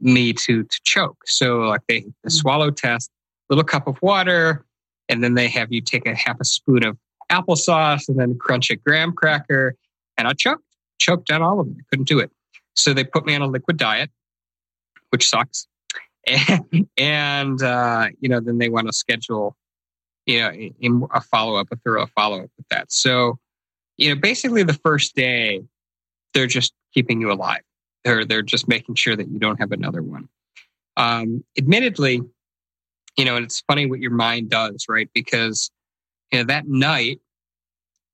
[0.01, 2.31] me to to choke so like they the mm-hmm.
[2.31, 3.11] swallow test
[3.49, 4.65] little cup of water
[5.09, 6.97] and then they have you take a half a spoon of
[7.31, 9.75] applesauce and then crunch a graham cracker
[10.19, 10.65] and i choked
[10.99, 12.31] choked on all of it I couldn't do it.
[12.77, 14.11] So they put me on a liquid diet
[15.11, 15.69] which sucks.
[16.27, 19.57] And, and uh, you know then they want to schedule
[20.27, 22.91] you know a follow up a thorough follow up with that.
[22.91, 23.39] So
[23.97, 25.63] you know basically the first day
[26.33, 27.63] they're just keeping you alive.
[28.05, 30.29] They're they're just making sure that you don't have another one.
[30.97, 32.23] Um, admittedly
[33.17, 35.09] you know and it's funny what your mind does right?
[35.15, 35.71] Because
[36.33, 37.21] you know that night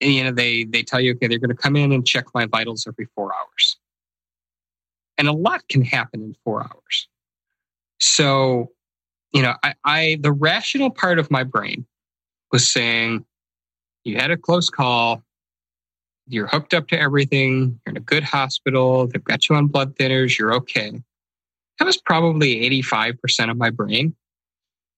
[0.01, 2.47] you know they they tell you okay they're going to come in and check my
[2.47, 3.77] vitals every four hours.
[5.19, 7.09] And a lot can happen in four hours.
[8.01, 8.73] So,
[9.33, 11.87] you know, I, I the rational part of my brain
[12.51, 13.25] was saying,
[14.03, 15.23] you had a close call,
[16.27, 19.95] you're hooked up to everything, you're in a good hospital, they've got you on blood
[19.97, 20.93] thinners, you're okay.
[21.79, 24.15] That was probably 85% of my brain.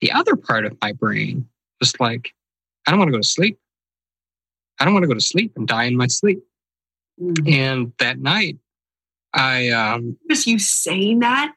[0.02, 1.48] The other part of my brain
[1.80, 2.34] was like,
[2.86, 3.58] I don't want to go to sleep.
[4.78, 6.42] I don't want to go to sleep and die in my sleep.
[7.20, 7.48] Mm-hmm.
[7.48, 8.58] And that night,
[9.32, 11.54] I um just you saying that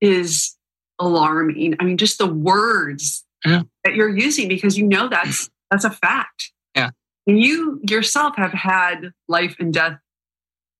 [0.00, 0.56] is
[0.98, 1.74] alarming.
[1.80, 3.62] I mean, just the words yeah.
[3.84, 6.52] that you're using because you know that's that's a fact.
[6.76, 6.90] Yeah.
[7.26, 9.98] And you yourself have had life and death.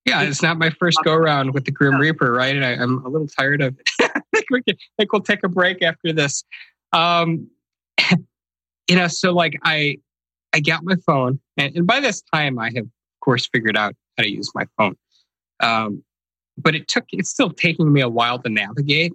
[0.04, 2.56] Yeah, it's not my first go around with the Grim Reaper, right?
[2.56, 3.88] And I, am a little tired of it.
[4.16, 6.42] I think we can, I think we'll take a break after this.
[6.92, 7.48] Um,
[8.88, 9.98] you know, so like I,
[10.52, 13.94] I got my phone, and, and by this time I have, of course, figured out
[14.16, 14.96] how to use my phone.
[15.60, 16.02] Um,
[16.58, 19.12] but it took, it's still taking me a while to navigate.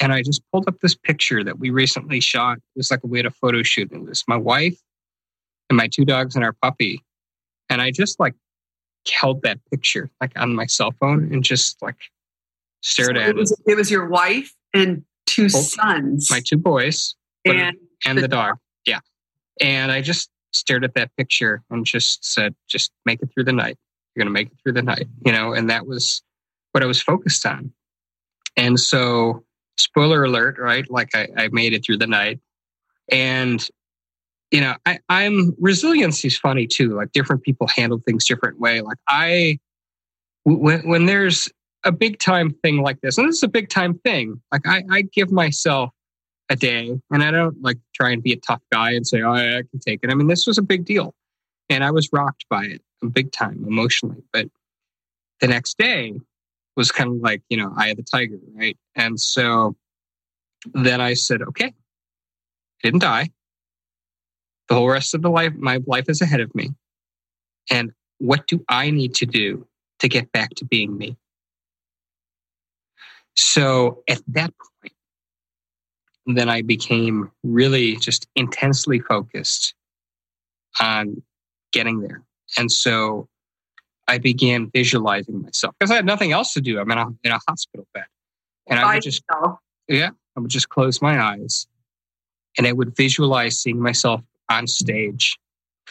[0.00, 2.58] And I just pulled up this picture that we recently shot.
[2.58, 3.90] It was like we had a photo shoot.
[3.92, 4.78] It was my wife
[5.70, 7.02] and my two dogs and our puppy.
[7.70, 8.34] And I just like
[9.10, 11.96] held that picture like on my cell phone and just like
[12.82, 13.36] stared so at it.
[13.36, 13.58] Was, it.
[13.66, 16.28] it was your wife and two Both, sons.
[16.30, 18.48] My two boys and, and the, the dog.
[18.48, 18.58] dog.
[18.86, 19.00] Yeah.
[19.60, 23.52] And I just stared at that picture and just said, just make it through the
[23.52, 23.76] night.
[24.14, 26.22] You're going to make it through the night, you know, and that was
[26.72, 27.72] what I was focused on.
[28.56, 29.44] And so,
[29.76, 30.90] spoiler alert, right?
[30.90, 32.40] Like I, I made it through the night.
[33.12, 33.66] And,
[34.50, 36.94] you know, I, I'm resiliency is funny too.
[36.94, 38.80] Like different people handle things different way.
[38.80, 39.58] Like I,
[40.44, 41.50] when, when there's
[41.86, 44.82] a big time thing like this, and this is a big time thing, like I,
[44.90, 45.90] I give myself
[46.48, 46.98] a day.
[47.10, 49.80] And I don't like try and be a tough guy and say, oh, I can
[49.80, 50.10] take it.
[50.10, 51.14] I mean, this was a big deal.
[51.68, 54.22] And I was rocked by it big time emotionally.
[54.32, 54.48] But
[55.40, 56.14] the next day
[56.76, 58.76] was kind of like, you know, eye of the tiger, right?
[58.94, 59.76] And so
[60.72, 61.72] then I said, okay, I
[62.82, 63.30] didn't die.
[64.68, 66.70] The whole rest of the life, my life is ahead of me.
[67.70, 69.66] And what do I need to do
[70.00, 71.16] to get back to being me?
[73.36, 74.92] So at that point,
[76.26, 79.74] then I became really just intensely focused
[80.80, 81.22] on
[81.72, 82.22] getting there.
[82.56, 83.28] And so
[84.08, 86.78] I began visualizing myself because I had nothing else to do.
[86.78, 88.06] I'm in a, in a hospital bed.
[88.68, 89.22] And I would just,
[89.88, 91.66] yeah, I would just close my eyes
[92.58, 95.38] and I would visualize seeing myself on stage,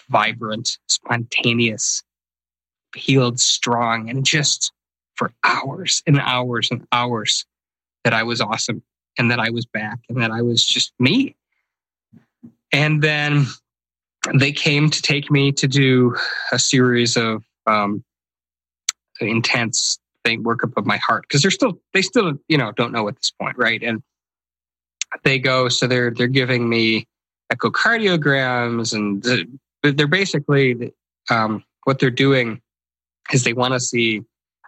[0.09, 2.03] vibrant, spontaneous,
[2.95, 4.71] healed, strong, and just
[5.15, 7.45] for hours and hours and hours
[8.03, 8.83] that I was awesome
[9.17, 11.35] and that I was back and that I was just me.
[12.71, 13.45] And then
[14.33, 16.15] they came to take me to do
[16.51, 18.03] a series of um,
[19.19, 23.07] intense thing workup of my heart because they're still they still you know don't know
[23.07, 24.01] at this point right and
[25.23, 27.07] they go so they're they're giving me
[27.53, 29.23] echocardiograms and
[29.83, 30.91] they're basically
[31.29, 32.59] um, what they're doing
[33.31, 34.23] is they want to see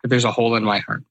[0.09, 1.03] there's a hole in my heart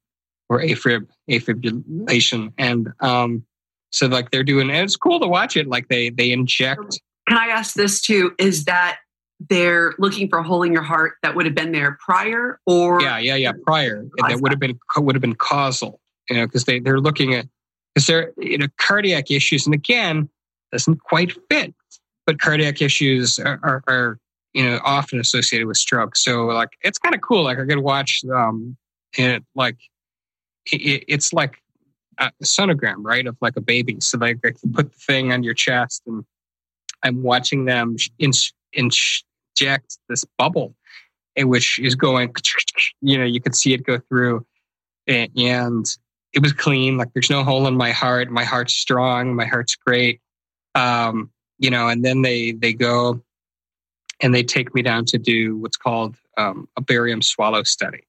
[0.49, 3.45] or afib afibrillation and um,
[3.91, 5.67] so like they're doing and it's cool to watch it.
[5.67, 8.33] Like they they inject can i ask this too?
[8.39, 8.99] Is that
[9.51, 13.01] they're looking for a hole in your heart that would have been there prior or
[13.01, 14.05] yeah yeah yeah prior.
[14.29, 17.47] That would have been would have been causal you know because they, they're looking at
[17.95, 19.67] because they're you know cardiac issues.
[19.67, 20.29] And again
[20.73, 21.75] doesn't quite fit
[22.27, 24.19] but cardiac issues are, are, are
[24.53, 26.17] you know often associated with stroke.
[26.17, 27.45] So like it's kind of cool.
[27.45, 28.77] Like i could watch um
[29.25, 29.79] it like
[30.67, 31.63] it, it's like
[32.19, 35.43] a sonogram right of like a baby so like I can put the thing on
[35.43, 36.25] your chest and
[37.03, 38.33] i'm watching them in,
[38.73, 38.91] in
[39.57, 40.75] inject this bubble,
[41.37, 42.33] which is going,
[43.01, 44.47] you know, you could see it go through.
[45.07, 45.87] And
[46.33, 46.97] it was clean.
[46.97, 48.31] Like there's no hole in my heart.
[48.31, 49.35] My heart's strong.
[49.35, 50.21] My heart's great.
[50.75, 53.23] Um, you know, and then they they go
[54.21, 58.03] and they take me down to do what's called um, a barium swallow study.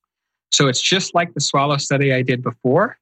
[0.52, 2.98] So it's just like the swallow study I did before,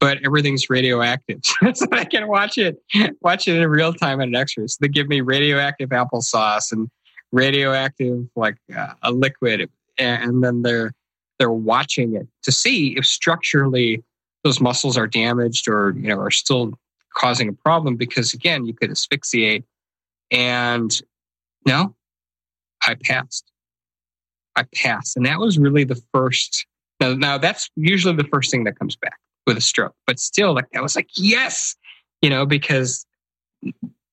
[0.00, 1.40] but everything's radioactive.
[1.74, 2.82] so I can watch it,
[3.22, 4.66] watch it in real time at an X-ray.
[4.66, 6.90] So they give me radioactive applesauce and
[7.32, 9.68] radioactive, like uh, a liquid,
[9.98, 10.92] and then they're
[11.38, 14.02] they're watching it to see if structurally
[14.44, 16.78] those muscles are damaged or you know are still
[17.14, 17.96] causing a problem.
[17.96, 19.64] Because again, you could asphyxiate,
[20.30, 20.92] and
[21.66, 21.94] no,
[22.86, 23.50] I passed.
[24.54, 26.66] I passed, and that was really the first.
[27.02, 30.54] Now, now that's usually the first thing that comes back with a stroke, but still,
[30.54, 31.74] like I was like, yes,
[32.20, 33.04] you know, because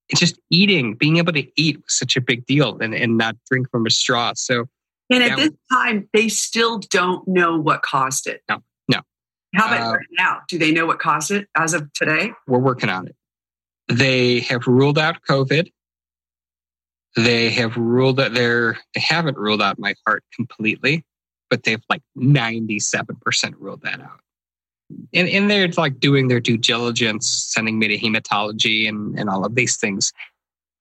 [0.10, 3.36] it's just eating, being able to eat was such a big deal and, and not
[3.48, 4.34] drink from a straw.
[4.36, 4.66] So,
[5.12, 8.42] and at this was, time, they still don't know what caused it.
[8.50, 9.02] No, no.
[9.54, 10.40] How about uh, right now?
[10.48, 12.32] Do they know what caused it as of today?
[12.48, 13.16] We're working on it.
[13.88, 15.72] They have ruled out COVID.
[17.16, 21.04] They have ruled that they're, they haven't ruled out my heart completely,
[21.50, 24.20] but they've like 97% ruled that out
[25.14, 29.46] and, and they're like doing their due diligence, sending me to hematology and, and all
[29.46, 30.12] of these things.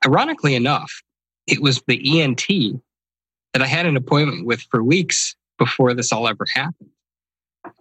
[0.04, 1.02] Ironically enough,
[1.46, 2.46] it was the ENT
[3.52, 6.90] that I had an appointment with for weeks before this all ever happened.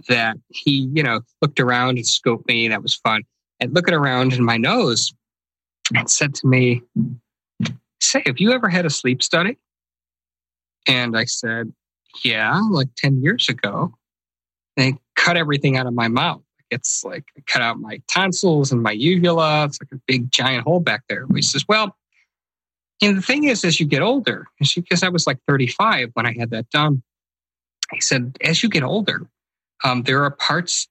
[0.09, 2.67] That he, you know, looked around and scoped me.
[2.67, 3.23] That was fun.
[3.59, 5.13] And looking around in my nose
[5.95, 6.81] and said to me,
[7.99, 9.57] Say, have you ever had a sleep study?
[10.87, 11.73] And I said,
[12.23, 13.93] Yeah, like 10 years ago.
[14.75, 16.41] They cut everything out of my mouth.
[16.69, 19.65] It's like cut out my tonsils and my uvula.
[19.65, 21.25] It's like a big giant hole back there.
[21.33, 21.95] He says, well,
[23.01, 26.33] and the thing is, as you get older, because I was like 35 when I
[26.37, 27.03] had that done,
[27.93, 29.27] he said, as you get older,
[29.83, 30.87] um, there are parts,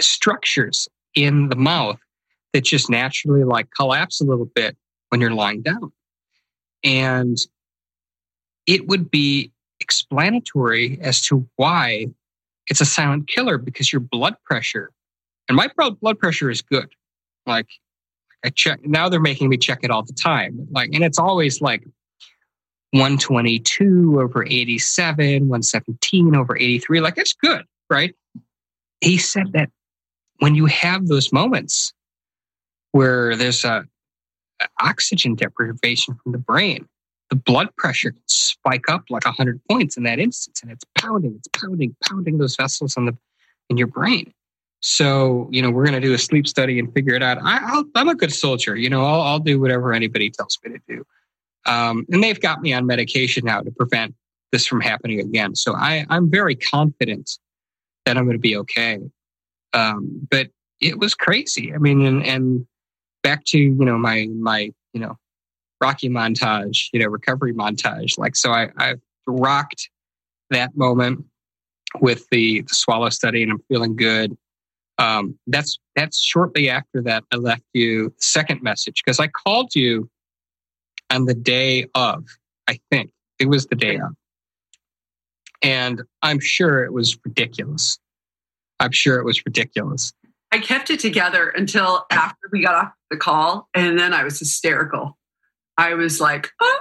[0.00, 1.98] structures in the mouth
[2.52, 4.76] that just naturally like collapse a little bit
[5.08, 5.92] when you're lying down.
[6.84, 7.38] And
[8.66, 9.52] it would be
[9.86, 12.06] explanatory as to why
[12.68, 14.90] it's a silent killer because your blood pressure,
[15.48, 16.88] and my blood pressure is good.
[17.46, 17.68] Like
[18.44, 20.66] I check now, they're making me check it all the time.
[20.70, 21.84] Like, and it's always like
[22.90, 27.00] 122 over 87, 117 over 83.
[27.00, 28.14] Like, it's good, right?
[29.00, 29.70] He said that
[30.38, 31.92] when you have those moments
[32.92, 33.84] where there's a,
[34.60, 36.88] a oxygen deprivation from the brain,
[37.30, 41.34] the blood pressure can spike up like 100 points in that instance and it's pounding
[41.36, 43.16] it's pounding pounding those vessels in the
[43.68, 44.32] in your brain.
[44.80, 47.38] So you know we're going to do a sleep study and figure it out.
[47.42, 50.80] I, am a good soldier you know I'll, I'll, do whatever anybody tells me to
[50.88, 51.04] do.
[51.70, 54.14] Um, and they've got me on medication now to prevent
[54.52, 55.54] this from happening again.
[55.56, 57.30] So I, i'm very confident
[58.04, 59.00] that i'm going to be okay.
[59.72, 60.48] Um, but
[60.80, 61.74] it was crazy.
[61.74, 62.66] I mean and, and
[63.24, 65.18] back to you know my my you know
[65.80, 68.18] Rocky montage, you know, recovery montage.
[68.18, 68.94] Like, so I, I
[69.26, 69.90] rocked
[70.50, 71.24] that moment
[72.00, 74.36] with the, the swallow study and I'm feeling good.
[74.98, 79.74] Um, that's, that's shortly after that I left you the second message because I called
[79.74, 80.08] you
[81.10, 82.24] on the day of,
[82.66, 84.14] I think it was the day of.
[85.62, 87.98] And I'm sure it was ridiculous.
[88.80, 90.12] I'm sure it was ridiculous.
[90.52, 94.38] I kept it together until after we got off the call, and then I was
[94.38, 95.16] hysterical.
[95.78, 96.80] I was like, ah,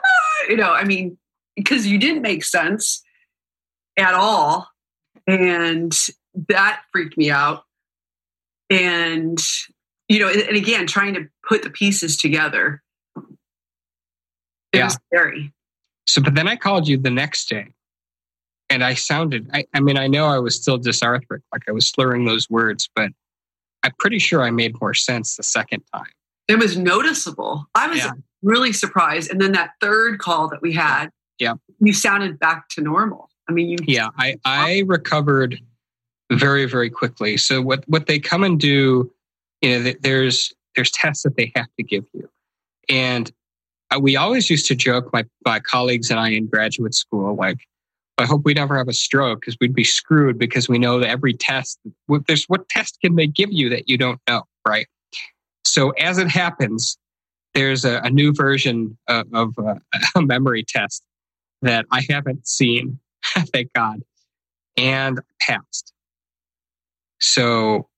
[0.49, 1.17] you know, I mean,
[1.55, 3.03] because you didn't make sense
[3.97, 4.69] at all.
[5.27, 5.93] And
[6.49, 7.63] that freaked me out.
[8.69, 9.39] And,
[10.07, 12.81] you know, and, again, trying to put the pieces together.
[13.15, 14.85] It yeah.
[14.85, 15.53] was scary.
[16.07, 17.73] So, but then I called you the next day
[18.69, 21.87] and I sounded, I, I mean, I know I was still dysarthric, like I was
[21.87, 23.11] slurring those words, but
[23.83, 26.11] I'm pretty sure I made more sense the second time.
[26.47, 27.65] It was noticeable.
[27.73, 28.11] I was yeah
[28.45, 29.31] really surprised.
[29.31, 33.29] And then that third call that we had, yeah, you sounded back to normal.
[33.49, 33.77] I mean, you.
[33.85, 35.59] Yeah, I, I recovered
[36.31, 37.37] very, very quickly.
[37.37, 39.11] So what, what they come and do,
[39.61, 42.29] you know, there's, there's tests that they have to give you.
[42.87, 43.31] And
[43.91, 47.57] uh, we always used to joke, my, my colleagues and I in graduate school, like,
[48.17, 51.09] I hope we never have a stroke because we'd be screwed because we know that
[51.09, 51.79] every test,
[52.27, 54.87] there's what test can they give you that you don't know, right?
[55.75, 56.97] So as it happens,
[57.53, 59.75] there's a, a new version of, of uh,
[60.15, 61.03] a memory test
[61.63, 62.97] that I haven't seen,
[63.51, 63.99] thank God,
[64.77, 65.91] and passed.
[67.19, 67.89] So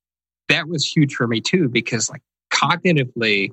[0.50, 3.52] that was huge for me too, because like cognitively,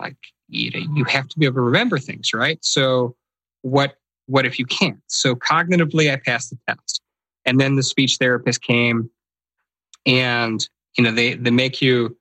[0.00, 0.16] like
[0.48, 2.58] you know, you have to be able to remember things, right?
[2.64, 3.14] So
[3.62, 3.94] what
[4.26, 4.98] what if you can't?
[5.06, 7.02] So cognitively, I passed the test,
[7.44, 9.08] and then the speech therapist came,
[10.06, 12.16] and you know they they make you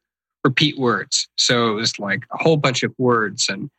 [0.47, 1.27] repeat words.
[1.35, 3.69] So it was like a whole bunch of words and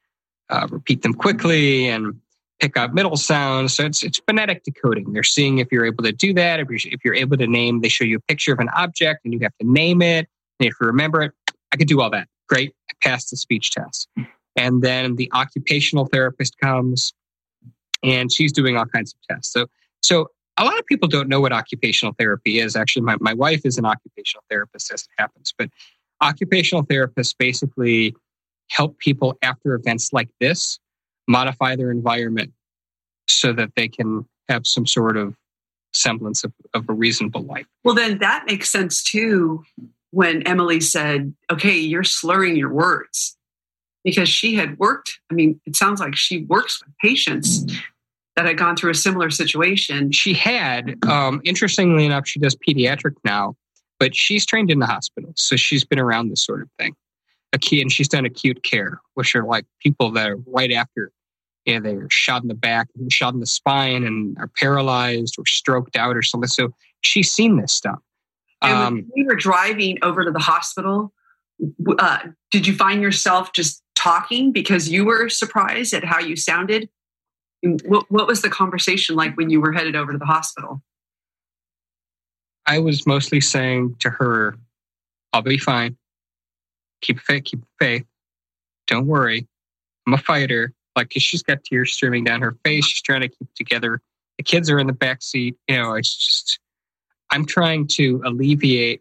[0.50, 2.20] uh, repeat them quickly and
[2.60, 3.74] pick up middle sounds.
[3.74, 5.12] So it's it's phonetic decoding.
[5.12, 6.60] They're seeing if you're able to do that.
[6.60, 9.20] If you're, if you're able to name, they show you a picture of an object
[9.24, 10.28] and you have to name it.
[10.60, 11.32] And if you remember it,
[11.72, 12.28] I could do all that.
[12.48, 14.08] Great, I passed the speech test.
[14.56, 17.14] And then the occupational therapist comes,
[18.02, 19.52] and she's doing all kinds of tests.
[19.52, 19.66] So
[20.02, 22.74] so a lot of people don't know what occupational therapy is.
[22.74, 25.70] Actually, my, my wife is an occupational therapist as it happens, but
[26.20, 28.14] occupational therapists basically
[28.70, 30.78] help people after events like this
[31.26, 32.52] modify their environment
[33.28, 35.36] so that they can have some sort of
[35.92, 37.66] semblance of, of a reasonable life.
[37.84, 39.64] Well, then that makes sense too
[40.10, 43.36] when Emily said, okay, you're slurring your words
[44.04, 45.20] because she had worked.
[45.30, 47.66] I mean, it sounds like she works with patients
[48.36, 50.12] that had gone through a similar situation.
[50.12, 53.56] She had, um, interestingly enough, she does pediatric now
[53.98, 56.94] but she's trained in the hospital, so she's been around this sort of thing.
[57.52, 61.10] Acute, and she's done acute care, which are like people that are right after,
[61.64, 65.36] you know, they're shot in the back, and shot in the spine, and are paralyzed
[65.38, 66.48] or stroked out or something.
[66.48, 68.00] So she's seen this stuff.
[68.60, 71.12] And um, we were driving over to the hospital,
[71.98, 72.18] uh,
[72.50, 76.88] did you find yourself just talking because you were surprised at how you sounded?
[77.62, 80.82] What, what was the conversation like when you were headed over to the hospital?
[82.68, 84.54] I was mostly saying to her,
[85.32, 85.96] I'll be fine.
[87.00, 88.04] Keep faith, keep faith.
[88.86, 89.48] Don't worry.
[90.06, 90.74] I'm a fighter.
[90.94, 92.84] Like, cause she's got tears streaming down her face.
[92.84, 94.02] She's trying to keep together.
[94.36, 95.56] The kids are in the back seat.
[95.66, 96.58] You know, it's just,
[97.32, 99.00] I'm trying to alleviate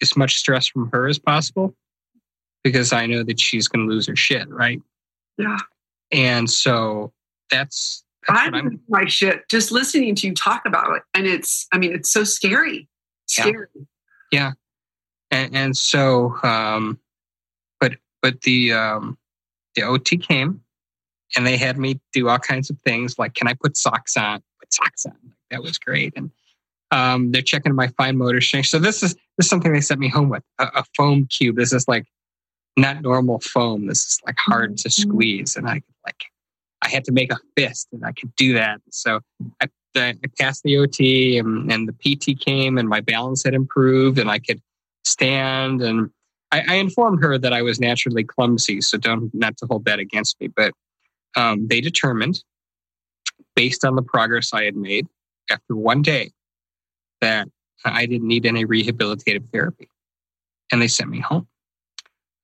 [0.00, 1.74] as much stress from her as possible
[2.62, 4.48] because I know that she's going to lose her shit.
[4.48, 4.80] Right.
[5.38, 5.58] Yeah.
[6.12, 7.12] And so
[7.50, 11.78] that's, I'm, I'm my shit just listening to you talk about it, and it's I
[11.78, 12.88] mean it's so scary,
[13.26, 13.66] scary.
[13.74, 13.82] Yeah,
[14.32, 14.52] yeah.
[15.30, 16.98] And, and so, um,
[17.78, 17.92] but
[18.22, 19.18] but the um,
[19.74, 20.60] the OT came,
[21.36, 24.42] and they had me do all kinds of things like, can I put socks on?
[24.60, 25.16] Put socks on.
[25.50, 26.30] That was great, and
[26.90, 28.68] um, they're checking my fine motor strength.
[28.68, 31.56] So this is this is something they sent me home with a, a foam cube.
[31.56, 32.06] This is like
[32.76, 33.86] not normal foam.
[33.86, 35.10] This is like hard to mm-hmm.
[35.10, 36.24] squeeze, and I like
[36.82, 38.80] I had to make a fist, and I could do that.
[38.90, 39.20] So
[39.60, 44.18] I, I passed the OT, and, and, the PT came, and my balance had improved,
[44.18, 44.60] and I could
[45.04, 45.82] stand.
[45.82, 46.10] And
[46.52, 49.98] I, I, informed her that I was naturally clumsy, so don't not to hold that
[49.98, 50.48] against me.
[50.48, 50.72] But
[51.36, 52.42] um, they determined,
[53.54, 55.06] based on the progress I had made
[55.50, 56.30] after one day,
[57.20, 57.48] that
[57.84, 59.88] I didn't need any rehabilitative therapy,
[60.72, 61.46] and they sent me home.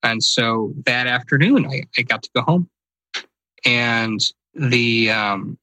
[0.02, 2.68] And so that afternoon, I, I got to go home.
[3.66, 4.20] And
[4.54, 5.58] the, um,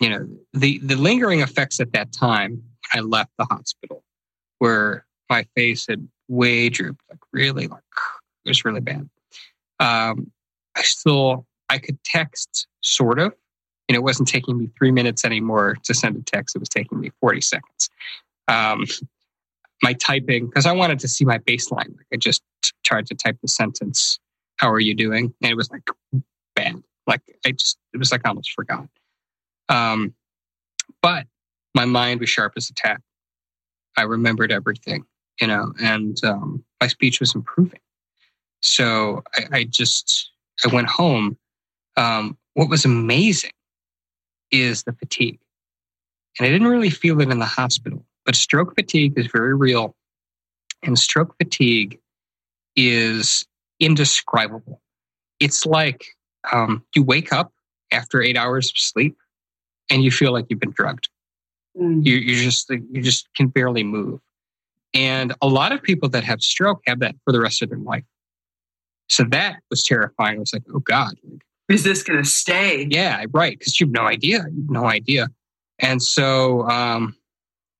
[0.00, 2.62] you know, the, the lingering effects at that time,
[2.92, 4.04] I left the hospital
[4.58, 7.82] where my face had way drooped, like really, like
[8.44, 9.08] it was really bad.
[9.80, 10.30] Um,
[10.76, 13.34] I still, I could text sort of.
[13.88, 16.54] and it wasn't taking me three minutes anymore to send a text.
[16.54, 17.88] It was taking me 40 seconds.
[18.48, 18.84] Um,
[19.82, 21.96] my typing, because I wanted to see my baseline.
[21.96, 22.42] Like I just
[22.84, 24.18] tried to type the sentence,
[24.56, 25.34] how are you doing?
[25.42, 25.88] And it was like
[26.54, 26.82] bad.
[27.06, 28.88] Like I just, it was like I almost forgot.
[29.68, 30.14] Um,
[31.02, 31.26] but
[31.74, 33.00] my mind was sharp as a tack.
[33.96, 35.04] I remembered everything,
[35.40, 37.80] you know, and um, my speech was improving.
[38.60, 40.30] So I, I just,
[40.64, 41.36] I went home.
[41.96, 43.52] Um, what was amazing
[44.50, 45.38] is the fatigue.
[46.38, 49.94] And I didn't really feel it in the hospital, but stroke fatigue is very real.
[50.82, 51.98] And stroke fatigue
[52.74, 53.46] is
[53.80, 54.80] indescribable.
[55.40, 56.15] It's like
[56.52, 57.52] um, you wake up
[57.92, 59.16] after eight hours of sleep
[59.90, 61.08] and you feel like you've been drugged.
[61.78, 62.04] Mm.
[62.04, 64.20] You, you just you just can barely move.
[64.94, 67.78] And a lot of people that have stroke have that for the rest of their
[67.78, 68.04] life.
[69.08, 70.36] So that was terrifying.
[70.36, 71.14] I was like, oh God.
[71.68, 72.86] Is this going to stay?
[72.88, 73.58] Yeah, right.
[73.58, 74.38] Because you have no idea.
[74.38, 75.28] You have no idea.
[75.78, 77.14] And so, um,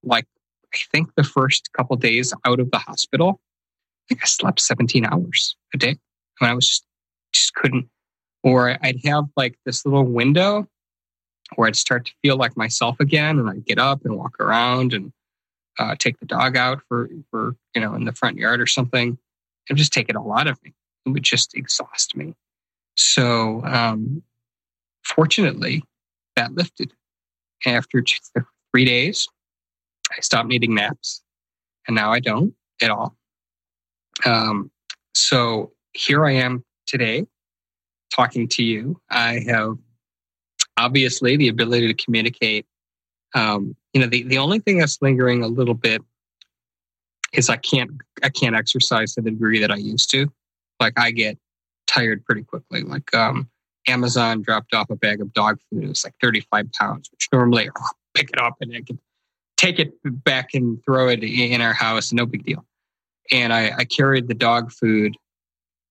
[0.03, 0.27] like,
[0.75, 5.07] I think the first couple days out of the hospital, I think I slept 17
[5.07, 5.97] hours a day.
[6.41, 6.87] I, mean, I was just,
[7.33, 7.89] just couldn't.
[8.47, 10.69] Or I'd have like this little window
[11.57, 14.95] where I'd start to feel like myself again, and I'd get up and walk around
[14.95, 15.13] and
[15.81, 19.19] uh, take the dog out for for you know in the front yard or something,
[19.69, 20.75] and just take it all out of me.
[21.05, 22.35] It would just exhaust me.
[22.97, 24.23] So, um,
[25.03, 25.83] fortunately,
[26.37, 26.93] that lifted
[27.67, 28.01] after
[28.71, 29.27] three days.
[30.17, 31.21] I stopped needing naps,
[31.89, 33.17] and now I don't at all.
[34.25, 34.71] Um,
[35.17, 37.27] so here I am today
[38.15, 39.01] talking to you.
[39.11, 39.77] I have
[40.77, 42.67] obviously the ability to communicate.
[43.35, 46.03] Um, you know, the, the only thing that's lingering a little bit
[47.33, 47.91] is I can't
[48.23, 50.31] I can't exercise to the degree that I used to.
[50.81, 51.39] Like I get
[51.87, 52.83] tired pretty quickly.
[52.83, 53.49] Like um,
[53.89, 55.85] Amazon dropped off a bag of dog food.
[55.85, 58.99] It was like 35 pounds, which normally I'll pick it up and I can
[59.57, 62.13] take it back and throw it in our house.
[62.13, 62.65] No big deal
[63.31, 65.17] and I, I carried the dog food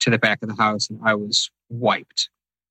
[0.02, 2.30] to the back of the house and I was wiped.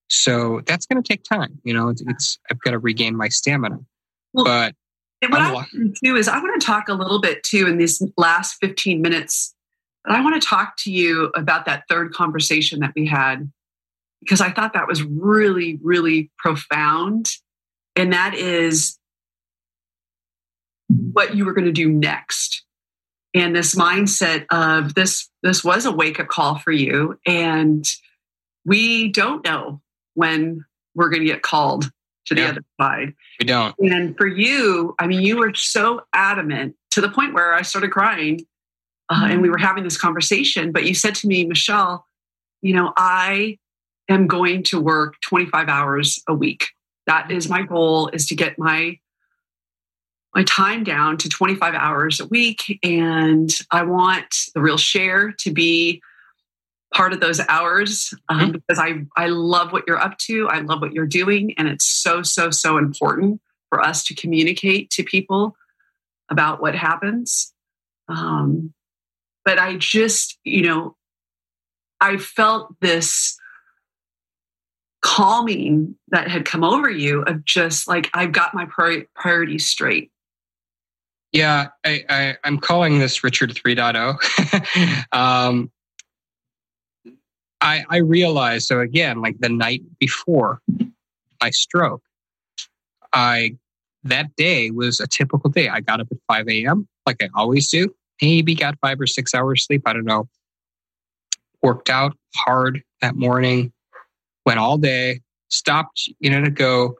[0.09, 1.61] So that's going to take time.
[1.65, 3.79] You know, it's, it's I've got to regain my stamina.
[4.33, 4.75] Well, but
[5.31, 7.79] what I want to do is I want to talk a little bit too in
[7.79, 9.55] these last 15 minutes.
[10.05, 13.51] But I want to talk to you about that third conversation that we had
[14.21, 17.29] because I thought that was really, really profound.
[17.97, 18.99] And that is
[20.89, 22.65] what you were going to do next
[23.35, 27.85] and this mindset of this this was a wake up call for you and
[28.65, 29.81] we don't know
[30.15, 31.91] when we're going to get called
[32.27, 33.15] to the yeah, other side.
[33.39, 33.75] We don't.
[33.79, 37.91] And for you i mean you were so adamant to the point where i started
[37.91, 38.47] crying
[39.11, 42.07] uh, and we were having this conversation but you said to me michelle
[42.62, 43.59] you know i
[44.09, 46.69] am going to work 25 hours a week.
[47.07, 48.99] That is my goal is to get my
[50.35, 52.81] my time down to 25 hours a week.
[52.83, 56.03] And I want the real share to be
[56.95, 58.51] part of those hours um, mm-hmm.
[58.53, 60.49] because I, I love what you're up to.
[60.49, 61.55] I love what you're doing.
[61.59, 65.57] And it's so, so, so important for us to communicate to people
[66.31, 67.53] about what happens.
[68.09, 68.73] Um,
[69.45, 70.97] but I just, you know,
[72.01, 73.39] I felt this
[75.03, 80.11] calming that had come over you of just like, I've got my priorities straight.
[81.33, 85.05] Yeah, I, I, am calling this Richard 3.0.
[85.13, 85.73] um,
[87.65, 90.61] I, I realized, so again, like the night before
[91.41, 92.03] my stroke,
[93.15, 93.57] I
[94.05, 95.71] that day was a typical day.
[95.71, 96.87] I got up at 5 a.m.
[97.07, 97.95] like I always do.
[98.21, 99.83] Maybe got five or six hours sleep.
[99.87, 100.29] I don't know.
[101.62, 103.73] Worked out hard that morning,
[104.45, 106.97] went all day, stopped, you know, to go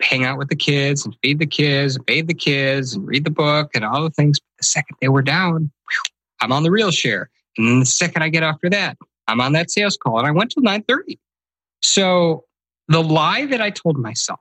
[0.00, 3.24] hang out with the kids and feed the kids, and bathe the kids and read
[3.24, 4.38] the book and all the things.
[4.38, 7.30] But the second they were down, whew, I'm on the real share.
[7.58, 8.96] And then the second I get after that,
[9.28, 11.18] I'm on that sales call and I went till 930.
[11.82, 12.44] So
[12.88, 14.40] the lie that I told myself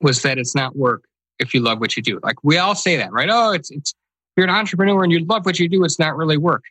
[0.00, 1.04] was that it's not work
[1.38, 2.20] if you love what you do.
[2.22, 3.28] Like we all say that, right?
[3.30, 3.94] Oh, it's it's
[4.36, 6.64] you're an entrepreneur and you love what you do, it's not really work.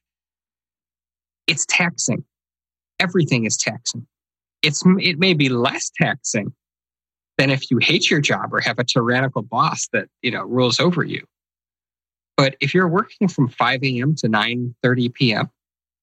[1.48, 2.24] It's taxing.
[3.00, 4.08] Everything is taxing.
[4.62, 6.54] It's it may be less taxing
[7.38, 10.80] than if you hate your job or have a tyrannical boss that, you know, rules
[10.80, 11.26] over you.
[12.36, 14.16] But if you're working from 5 a.m.
[14.16, 15.50] to 9 30 p.m.,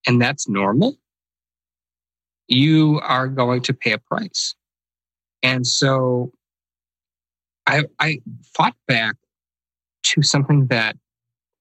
[0.07, 0.97] and that's normal,
[2.49, 4.55] you are going to pay a price.
[5.43, 6.33] And so
[7.67, 8.21] I, I
[8.55, 9.17] fought back
[10.05, 10.97] to something that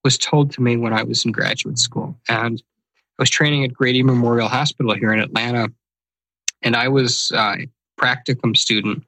[0.04, 2.16] was told to me when I was in graduate school.
[2.28, 2.62] And
[3.18, 5.68] I was training at Grady Memorial Hospital here in Atlanta.
[6.62, 7.68] And I was uh, a
[8.00, 9.04] practicum student,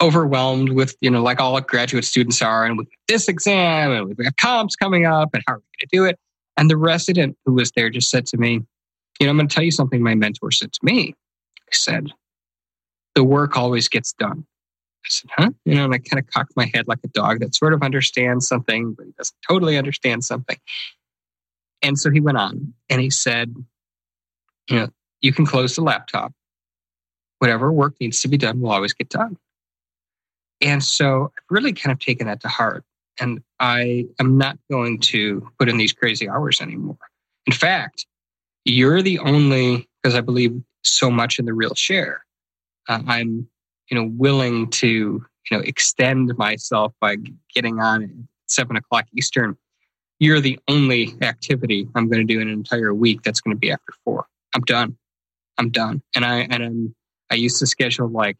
[0.00, 4.16] overwhelmed with, you know, like all graduate students are, and with this exam, and we've
[4.16, 6.18] got comps coming up, and how are we going to do it?
[6.56, 8.60] And the resident who was there just said to me,
[9.20, 11.14] You know, I'm going to tell you something my mentor said to me.
[11.70, 12.08] He said,
[13.14, 14.46] The work always gets done.
[15.04, 15.50] I said, huh?
[15.64, 17.82] You know, and I kind of cocked my head like a dog that sort of
[17.82, 20.58] understands something, but he doesn't totally understand something.
[21.82, 23.54] And so he went on and he said,
[24.68, 24.88] you know,
[25.20, 26.32] you can close the laptop.
[27.38, 29.36] Whatever work needs to be done will always get done.
[30.60, 32.84] And so I've really kind of taken that to heart.
[33.20, 36.98] And I am not going to put in these crazy hours anymore.
[37.46, 38.06] In fact,
[38.64, 42.24] you're the only, because I believe so much in the real share.
[42.88, 43.48] Uh, I'm
[43.92, 47.16] you know, willing to, you know, extend myself by
[47.54, 48.10] getting on at
[48.46, 49.54] seven o'clock Eastern,
[50.18, 53.58] you're the only activity I'm going to do in an entire week that's going to
[53.58, 54.26] be after four.
[54.54, 54.96] I'm done.
[55.58, 56.00] I'm done.
[56.14, 56.94] And I, and I'm,
[57.30, 58.38] I used to schedule like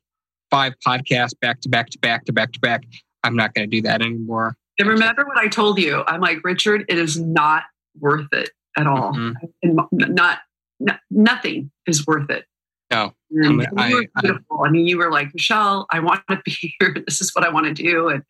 [0.50, 2.84] five podcasts back to back to back to back to back.
[3.22, 4.56] I'm not going to do that anymore.
[4.82, 6.02] And remember what I told you?
[6.06, 7.62] I'm like, Richard, it is not
[8.00, 9.12] worth it at all.
[9.12, 9.46] Mm-hmm.
[9.62, 10.40] And not,
[10.80, 12.46] not, nothing is worth it.
[12.90, 14.62] No, and I, you were beautiful.
[14.64, 16.96] I, I, mean, you were like, Michelle, I want to be here.
[17.06, 18.08] This is what I want to do.
[18.08, 18.22] And,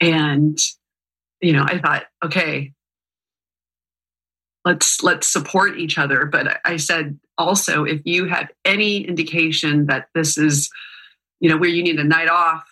[0.00, 0.58] and,
[1.40, 2.72] you know, I thought, okay,
[4.66, 6.26] let's, let's support each other.
[6.26, 10.70] But I said also, if you have any indication that this is,
[11.40, 12.62] you know, where you need a night off,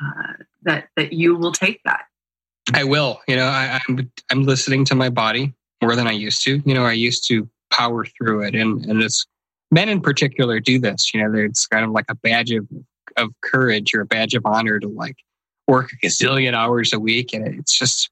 [0.00, 2.04] uh, that, that you will take that.
[2.74, 6.42] I will, you know, I, I'm, I'm listening to my body more than I used
[6.44, 9.26] to, you know, I used to power through it and, and it's
[9.70, 11.12] men in particular do this.
[11.14, 12.66] You know, it's kind of like a badge of,
[13.16, 15.16] of courage or a badge of honor to like
[15.68, 17.32] work a gazillion hours a week.
[17.32, 18.10] And it's just,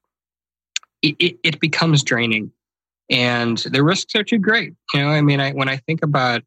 [1.01, 2.51] it, it becomes draining
[3.09, 4.73] and the risks are too great.
[4.93, 6.43] You know, I mean, I, when I think about,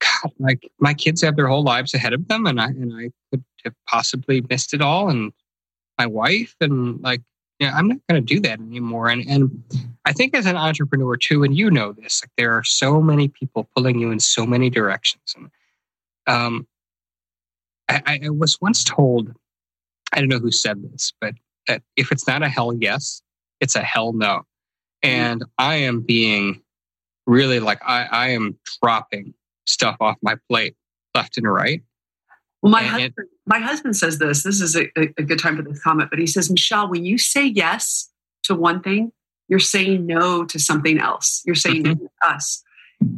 [0.00, 3.10] God, like my kids have their whole lives ahead of them and I, and I
[3.30, 5.08] could have possibly missed it all.
[5.08, 5.32] And
[5.98, 7.22] my wife and like,
[7.58, 9.08] yeah, I'm not going to do that anymore.
[9.08, 9.62] And and
[10.04, 13.28] I think as an entrepreneur too, and you know this, like there are so many
[13.28, 15.34] people pulling you in so many directions.
[15.36, 15.50] And
[16.26, 16.66] um,
[17.88, 19.32] I, I was once told,
[20.12, 21.34] I don't know who said this, but
[21.68, 23.22] that if it's not a hell yes,
[23.60, 24.42] it's a hell no.
[25.02, 25.50] And mm-hmm.
[25.58, 26.60] I am being
[27.26, 29.34] really like I, I am dropping
[29.66, 30.74] stuff off my plate
[31.14, 31.82] left and right.
[32.64, 34.42] Well, my and husband, it, my husband says this.
[34.42, 37.18] This is a, a good time for this comment, but he says, Michelle, when you
[37.18, 38.10] say yes
[38.44, 39.12] to one thing,
[39.48, 41.42] you're saying no to something else.
[41.44, 42.06] You're saying mm-hmm.
[42.22, 42.64] us,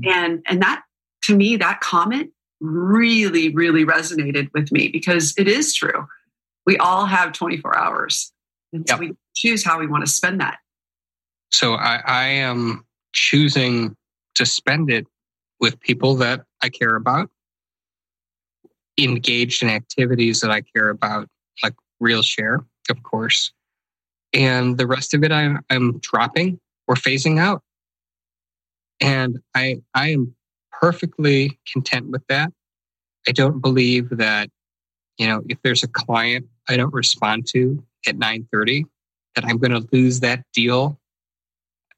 [0.03, 0.83] and and that
[1.27, 6.09] to me, that comment really, really resonated with me because it is true.
[6.67, 8.33] We all have 24 hours,
[8.73, 8.97] and yep.
[8.97, 10.59] so we choose how we want to spend that.
[11.53, 13.95] So I, I am choosing
[14.35, 15.07] to spend it
[15.61, 17.31] with people that I care about
[18.99, 21.29] engaged in activities that I care about,
[21.63, 23.53] like real share, of course.
[24.33, 27.63] And the rest of it I, I'm dropping or phasing out.
[29.01, 30.35] And I, I am
[30.73, 32.53] perfectly content with that.
[33.29, 34.51] I don't believe that,
[35.19, 38.87] you know, if there's a client I don't respond to at 930,
[39.35, 40.99] that I'm going to lose that deal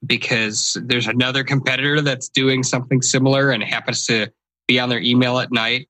[0.06, 4.28] because there's another competitor that's doing something similar and happens to
[4.66, 5.88] be on their email at night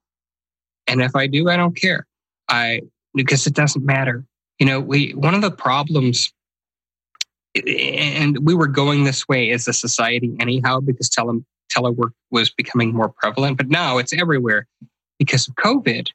[0.88, 2.06] and if I do, I don't care.
[2.48, 2.82] I
[3.14, 4.24] because it doesn't matter.
[4.58, 6.32] You know, we one of the problems
[7.54, 11.40] and we were going this way as a society anyhow because tele,
[11.74, 14.66] telework was becoming more prevalent, but now it's everywhere
[15.18, 16.08] because of COVID.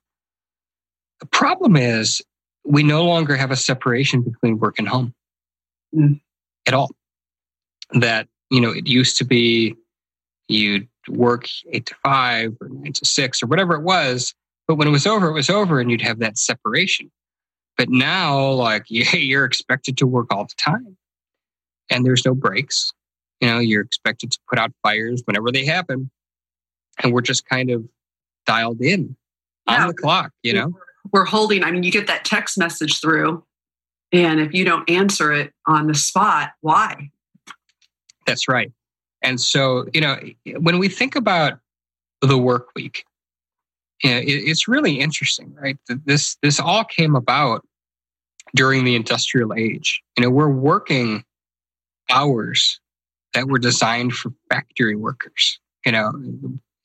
[1.19, 2.21] The problem is
[2.65, 5.13] we no longer have a separation between work and home
[5.95, 6.19] mm.
[6.67, 6.91] at all.
[7.91, 9.75] That, you know, it used to be
[10.47, 14.33] you'd work eight to five or nine to six or whatever it was.
[14.67, 17.11] But when it was over, it was over and you'd have that separation.
[17.77, 20.97] But now, like, yeah, you're expected to work all the time
[21.89, 22.91] and there's no breaks.
[23.41, 26.09] You know, you're expected to put out fires whenever they happen.
[27.01, 27.83] And we're just kind of
[28.45, 29.15] dialed in
[29.67, 29.81] yeah.
[29.81, 30.73] on the clock, you know?
[31.11, 33.43] We're holding, I mean, you get that text message through,
[34.11, 37.09] and if you don't answer it on the spot, why?
[38.25, 38.71] That's right.
[39.21, 40.17] And so, you know,
[40.59, 41.59] when we think about
[42.21, 43.12] the work week, you know, it,
[44.03, 45.77] it's really interesting, right?
[46.05, 47.65] This this all came about
[48.55, 50.01] during the industrial age.
[50.17, 51.23] You know, we're working
[52.09, 52.79] hours
[53.33, 56.11] that were designed for factory workers, you know,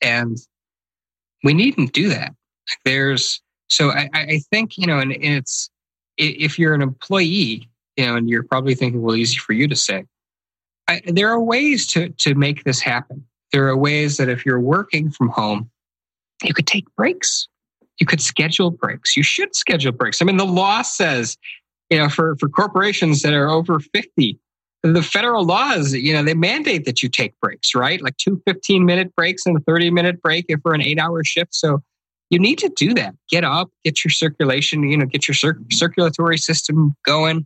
[0.01, 0.37] and
[1.43, 2.33] we needn't do that.
[2.85, 5.69] There's so I, I think you know, and it's
[6.17, 9.75] if you're an employee, you know, and you're probably thinking, well, easy for you to
[9.75, 10.05] say.
[10.87, 13.25] I, there are ways to to make this happen.
[13.51, 15.69] There are ways that if you're working from home,
[16.43, 17.47] you could take breaks.
[17.99, 19.17] You could schedule breaks.
[19.17, 20.21] You should schedule breaks.
[20.21, 21.37] I mean, the law says,
[21.89, 24.39] you know, for for corporations that are over fifty,
[24.83, 28.01] the federal laws, you know, they mandate that you take breaks, right?
[28.01, 31.23] Like two 15 minute breaks and a 30 minute break if we're an eight hour
[31.23, 31.53] shift.
[31.53, 31.83] So
[32.29, 33.15] you need to do that.
[33.29, 37.45] Get up, get your circulation, you know, get your cir- circulatory system going.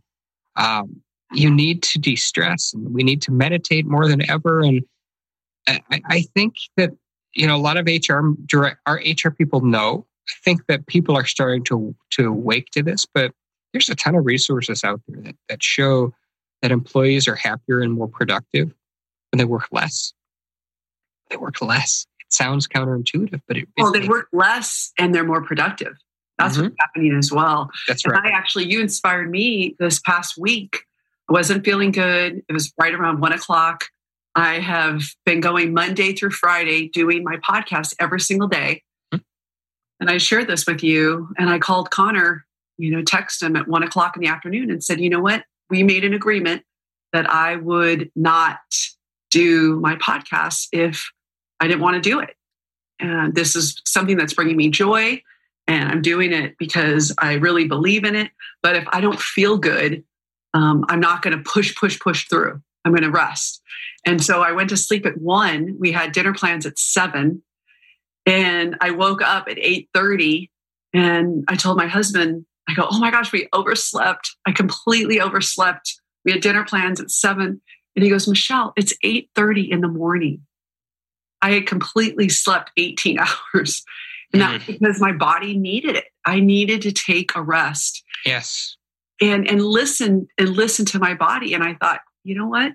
[0.56, 1.00] Um,
[1.32, 4.60] you need to de stress and we need to meditate more than ever.
[4.60, 4.82] And
[5.66, 6.90] I, I think that,
[7.34, 10.06] you know, a lot of HR direct, our HR people know.
[10.28, 13.32] I think that people are starting to, to wake to this, but
[13.72, 16.14] there's a ton of resources out there that, that show
[16.62, 18.72] that employees are happier and more productive
[19.30, 20.14] when they work less.
[21.28, 22.06] They work less.
[22.20, 25.94] It sounds counterintuitive, but it, well, they work less and they're more productive.
[26.38, 26.64] That's mm-hmm.
[26.64, 27.70] what's happening as well.
[27.86, 28.32] That's and right.
[28.32, 30.84] I actually, you inspired me this past week.
[31.28, 32.42] I wasn't feeling good.
[32.48, 33.84] It was right around one o'clock.
[34.36, 38.82] I have been going Monday through Friday doing my podcast every single day.
[39.12, 39.22] Mm-hmm.
[40.00, 41.28] And I shared this with you.
[41.38, 42.44] And I called Connor,
[42.76, 45.44] you know, text him at one o'clock in the afternoon and said, you know what?
[45.70, 46.62] we made an agreement
[47.12, 48.58] that I would not
[49.30, 51.10] do my podcast if
[51.60, 52.36] I didn't want to do it.
[53.00, 55.22] And this is something that's bringing me joy.
[55.66, 58.30] And I'm doing it because I really believe in it.
[58.62, 60.04] But if I don't feel good,
[60.52, 62.62] um, I'm not going to push, push, push through.
[62.84, 63.62] I'm going to rest.
[64.04, 65.76] And so I went to sleep at one.
[65.78, 67.42] We had dinner plans at seven.
[68.26, 70.50] And I woke up at 8:30
[70.92, 74.36] and I told my husband, I go, oh my gosh, we overslept.
[74.46, 76.00] I completely overslept.
[76.24, 77.60] We had dinner plans at seven.
[77.94, 80.42] And he goes, Michelle, it's 8:30 in the morning.
[81.42, 83.18] I had completely slept 18
[83.54, 83.84] hours.
[84.32, 84.72] And that's mm-hmm.
[84.72, 86.06] because my body needed it.
[86.26, 88.02] I needed to take a rest.
[88.24, 88.76] Yes.
[89.20, 91.54] And and listen and listen to my body.
[91.54, 92.72] And I thought, you know what?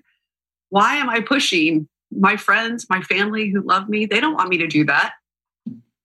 [0.70, 4.06] Why am I pushing my friends, my family who love me?
[4.06, 5.14] They don't want me to do that.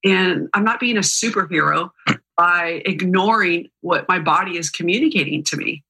[0.05, 1.91] And I'm not being a superhero
[2.37, 5.85] by ignoring what my body is communicating to me.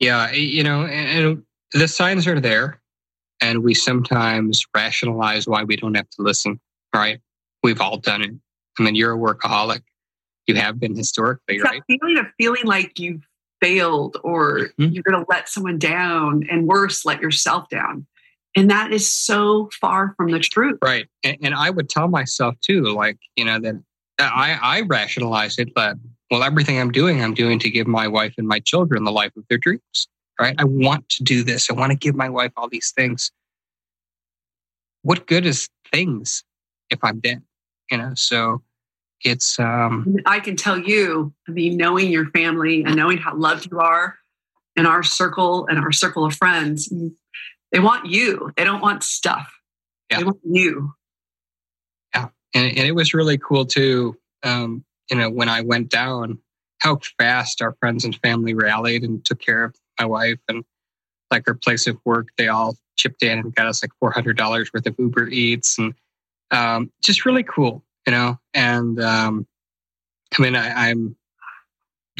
[0.00, 1.42] Yeah, you know, and
[1.72, 2.80] the signs are there,
[3.40, 6.60] and we sometimes rationalize why we don't have to listen,
[6.94, 7.18] right?
[7.64, 8.30] We've all done it.
[8.78, 9.82] I mean, you're a workaholic.
[10.46, 11.82] You have been historically, it's right?
[11.88, 13.20] That feeling of feeling like you
[13.60, 14.92] failed or mm-hmm.
[14.92, 18.06] you're going to let someone down, and worse, let yourself down.
[18.56, 20.78] And that is so far from the truth.
[20.82, 21.06] Right.
[21.22, 23.74] And, and I would tell myself too, like, you know, that
[24.18, 25.96] I, I rationalize it but
[26.30, 29.32] well, everything I'm doing, I'm doing to give my wife and my children the life
[29.36, 30.54] of their dreams, right?
[30.58, 31.70] I want to do this.
[31.70, 33.32] I want to give my wife all these things.
[35.02, 36.44] What good is things
[36.90, 37.42] if I'm dead?
[37.90, 38.62] You know, so
[39.22, 39.58] it's.
[39.58, 43.80] um I can tell you, I mean, knowing your family and knowing how loved you
[43.80, 44.16] are
[44.76, 46.92] in our circle and our circle of friends,
[47.72, 48.52] they want you.
[48.56, 49.52] They don't want stuff.
[50.10, 50.18] Yeah.
[50.18, 50.94] They want you
[52.14, 52.28] Yeah.
[52.54, 54.16] and, and it was really cool too.
[54.42, 56.38] Um, you know, when I went down,
[56.80, 60.64] how fast our friends and family rallied and took care of my wife and
[61.30, 62.28] like her place of work.
[62.38, 65.78] They all chipped in and got us like four hundred dollars worth of Uber Eats
[65.78, 65.94] and
[66.50, 68.38] um, just really cool, you know.
[68.54, 69.46] And um,
[70.38, 71.16] I mean, I, I'm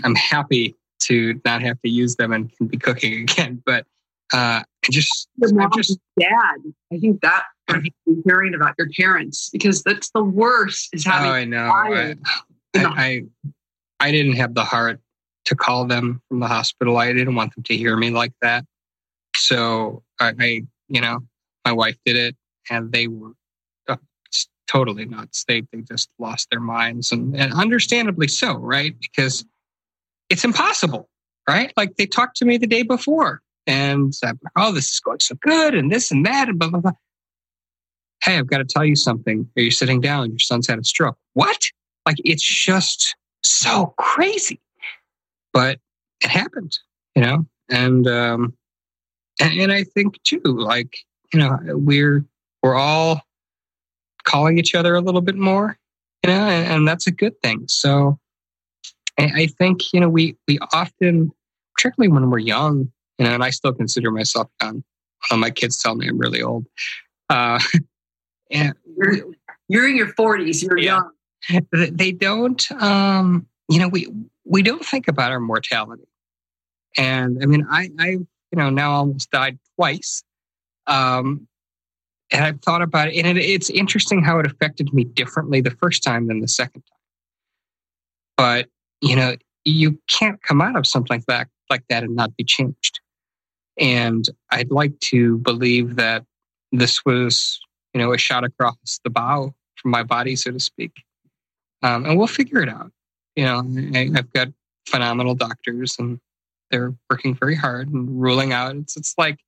[0.05, 3.87] I'm happy to not have to use them and can be cooking again, but
[4.33, 6.57] uh, just your mom just dad.
[6.93, 7.45] I think that
[8.25, 11.31] hearing about your parents because that's the worst is having.
[11.31, 11.71] Oh, I know.
[11.71, 12.15] I,
[12.75, 13.23] I, I,
[14.01, 15.01] I didn't have the heart
[15.47, 16.97] to call them from the hospital.
[16.97, 18.65] I didn't want them to hear me like that.
[19.37, 21.21] So I, I you know,
[21.65, 22.37] my wife did it,
[22.71, 23.33] and they were
[24.69, 25.45] totally nuts.
[25.49, 28.95] They they just lost their minds, and, and understandably so, right?
[29.01, 29.45] Because
[30.29, 31.09] it's impossible,
[31.49, 31.73] right?
[31.77, 35.35] Like they talked to me the day before, and said, "Oh, this is going so
[35.41, 36.93] good," and this and that, and blah blah blah.
[38.23, 39.49] Hey, I've got to tell you something.
[39.57, 40.31] Are you sitting down?
[40.31, 41.17] Your son's had a stroke.
[41.35, 41.71] What?
[42.07, 44.61] Like it's just so crazy,
[45.53, 45.79] but
[46.23, 46.79] it happened,
[47.15, 47.47] you know.
[47.69, 48.55] And um,
[49.41, 50.99] and, and I think too, like
[51.33, 52.25] you know, we're
[52.63, 53.23] we're all
[54.29, 55.79] calling each other a little bit more,
[56.23, 57.65] you know, and, and that's a good thing.
[57.67, 58.19] So
[59.19, 61.33] I, I, think, you know, we, we often,
[61.75, 64.85] particularly when we're young, you know, and I still consider myself young.
[65.31, 66.67] Well, my kids tell me I'm really old.
[67.31, 67.59] Uh,
[68.51, 69.33] and you're,
[69.69, 71.01] you're in your 40s, you're yeah,
[71.51, 71.67] young.
[71.73, 74.09] They don't, um, you know, we,
[74.45, 76.07] we don't think about our mortality.
[76.97, 80.23] And I mean, I, I, you know, now almost died twice.
[80.87, 81.48] Um,
[82.31, 85.71] and I've thought about it, and it, it's interesting how it affected me differently the
[85.71, 86.99] first time than the second time.
[88.37, 88.69] But
[89.01, 92.45] you know, you can't come out of something like that, like that, and not be
[92.45, 93.01] changed.
[93.79, 96.25] And I'd like to believe that
[96.73, 97.61] this was,
[97.95, 100.93] you know, a shot across the bow from my body, so to speak.
[101.83, 102.91] Um, and we'll figure it out.
[103.37, 103.63] You know,
[103.95, 104.49] I, I've got
[104.87, 106.19] phenomenal doctors, and
[106.71, 108.75] they're working very hard and ruling out.
[108.77, 109.39] It's it's like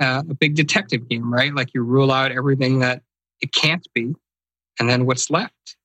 [0.00, 1.54] uh, a big detective game, right?
[1.54, 3.02] Like you rule out everything that
[3.40, 4.14] it can't be,
[4.78, 5.76] and then what's left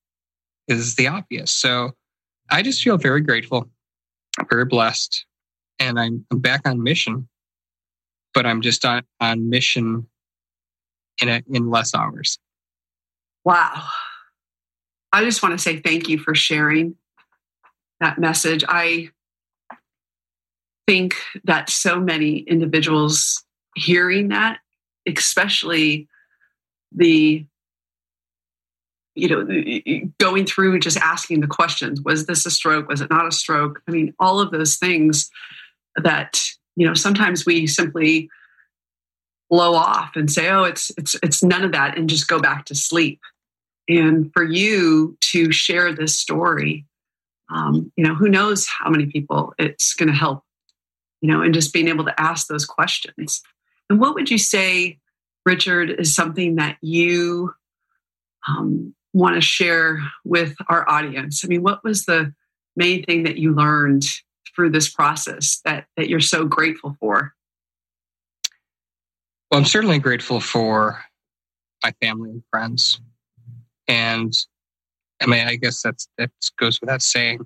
[0.68, 1.52] is the obvious.
[1.52, 1.92] So
[2.50, 3.70] I just feel very grateful,
[4.50, 5.26] very blessed,
[5.80, 7.28] and I'm, I'm back on mission,
[8.34, 10.08] but I'm just on, on mission
[11.22, 12.38] in a, in less hours.
[13.44, 13.84] Wow.
[15.14, 16.96] I just want to say thank you for sharing
[18.00, 18.64] that message.
[18.68, 19.10] I
[20.88, 23.44] think that so many individuals
[23.76, 24.60] hearing that,
[25.08, 26.08] especially
[26.92, 27.46] the
[29.16, 32.88] you know going through just asking the questions was this a stroke?
[32.88, 33.82] Was it not a stroke?
[33.88, 35.30] I mean all of those things
[35.96, 36.42] that
[36.76, 38.30] you know sometimes we simply
[39.50, 42.66] blow off and say oh it's it's it's none of that and just go back
[42.66, 43.20] to sleep.
[43.90, 46.86] And for you to share this story
[47.54, 50.44] um, you know who knows how many people it's going to help
[51.20, 53.42] you know and just being able to ask those questions
[53.92, 55.00] and what would you say,
[55.46, 57.54] Richard, is something that you
[58.48, 61.44] um, want to share with our audience?
[61.44, 62.34] I mean, what was the
[62.78, 64.04] main thing that you learned
[64.56, 67.34] through this process that, that you're so grateful for?
[69.52, 71.04] Well, I'm certainly grateful for
[71.84, 73.02] my family and friends.
[73.90, 74.34] And
[75.22, 77.42] I mean, I guess that's that goes without saying.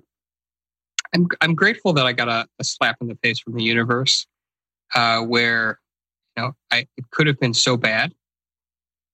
[1.12, 4.28] I'm I'm grateful that I got a, a slap in the face from the universe,
[4.94, 5.80] uh, where
[6.36, 8.14] know, I, it could have been so bad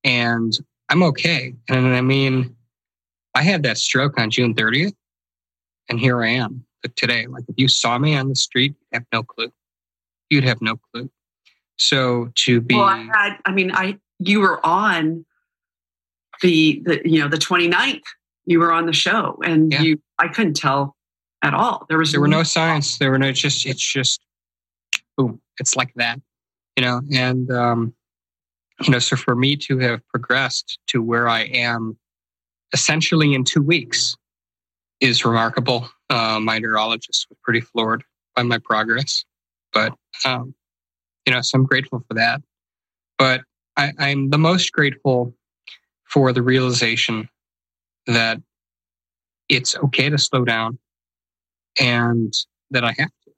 [0.04, 0.52] and
[0.88, 1.54] I'm okay.
[1.68, 2.56] And I mean,
[3.34, 4.94] I had that stroke on June 30th
[5.88, 6.64] and here I am
[6.96, 7.26] today.
[7.26, 9.52] Like if you saw me on the street, you'd have no clue.
[10.30, 11.10] You'd have no clue.
[11.78, 15.24] So to be, well, I had, I mean, I, you were on
[16.42, 18.02] the, the, you know, the 29th,
[18.44, 19.82] you were on the show and yeah.
[19.82, 20.96] you, I couldn't tell
[21.42, 21.86] at all.
[21.88, 22.98] There was, there were no signs.
[22.98, 24.20] There were no, just, it's just
[25.16, 25.40] boom.
[25.58, 26.20] It's like that
[26.76, 27.94] you know, and, um,
[28.80, 31.96] you know, so for me to have progressed to where I am
[32.72, 34.16] essentially in two weeks
[35.00, 35.88] is remarkable.
[36.08, 38.04] Uh, my neurologist was pretty floored
[38.34, 39.24] by my progress,
[39.72, 39.94] but,
[40.24, 40.54] um,
[41.26, 42.40] you know, so I'm grateful for that.
[43.18, 43.42] But
[43.76, 45.34] I, I'm the most grateful
[46.04, 47.28] for the realization
[48.06, 48.38] that
[49.48, 50.78] it's okay to slow down
[51.80, 52.32] and
[52.70, 53.32] that I have to.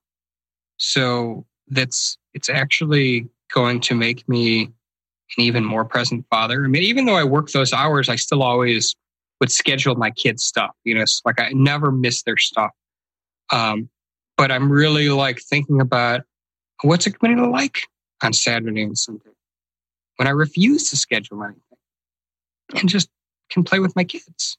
[0.76, 6.64] So that's it's actually going to make me an even more present father.
[6.64, 8.94] I mean, even though I work those hours, I still always
[9.40, 10.70] would schedule my kids' stuff.
[10.84, 12.70] You know, it's like I never miss their stuff.
[13.52, 13.88] Um,
[14.36, 16.22] but I'm really like thinking about
[16.82, 17.86] what's it going to be like
[18.22, 19.30] on Saturday and Sunday
[20.16, 21.62] when I refuse to schedule anything
[22.74, 23.08] and just
[23.50, 24.58] can play with my kids.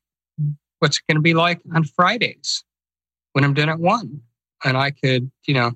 [0.79, 2.63] What's it going to be like on Fridays
[3.33, 4.21] when I'm done at one
[4.63, 5.71] and I could, you know,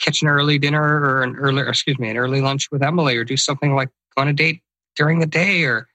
[0.00, 3.16] catch an early dinner or an early, or excuse me, an early lunch with Emily
[3.16, 4.62] or do something like go on a date
[4.96, 5.88] during the day or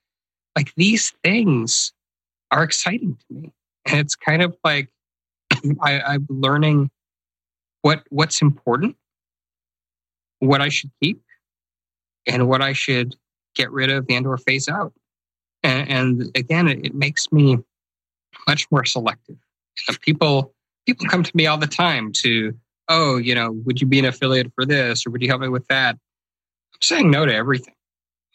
[0.56, 1.94] like these things
[2.52, 3.52] are exciting to me.
[3.86, 4.90] And it's kind of like
[5.82, 6.90] I, I'm learning
[7.82, 8.96] what what's important,
[10.40, 11.22] what I should keep,
[12.26, 13.16] and what I should
[13.56, 14.94] get rid of and or phase out.
[15.64, 17.58] And, and again, it, it, makes me
[18.48, 19.38] much more selective.
[20.02, 20.54] people
[20.86, 22.54] people come to me all the time to
[22.90, 25.50] oh, you know, would you be an affiliate for this or would you help me
[25.50, 25.96] with that?
[26.74, 27.74] I'm saying no to everything.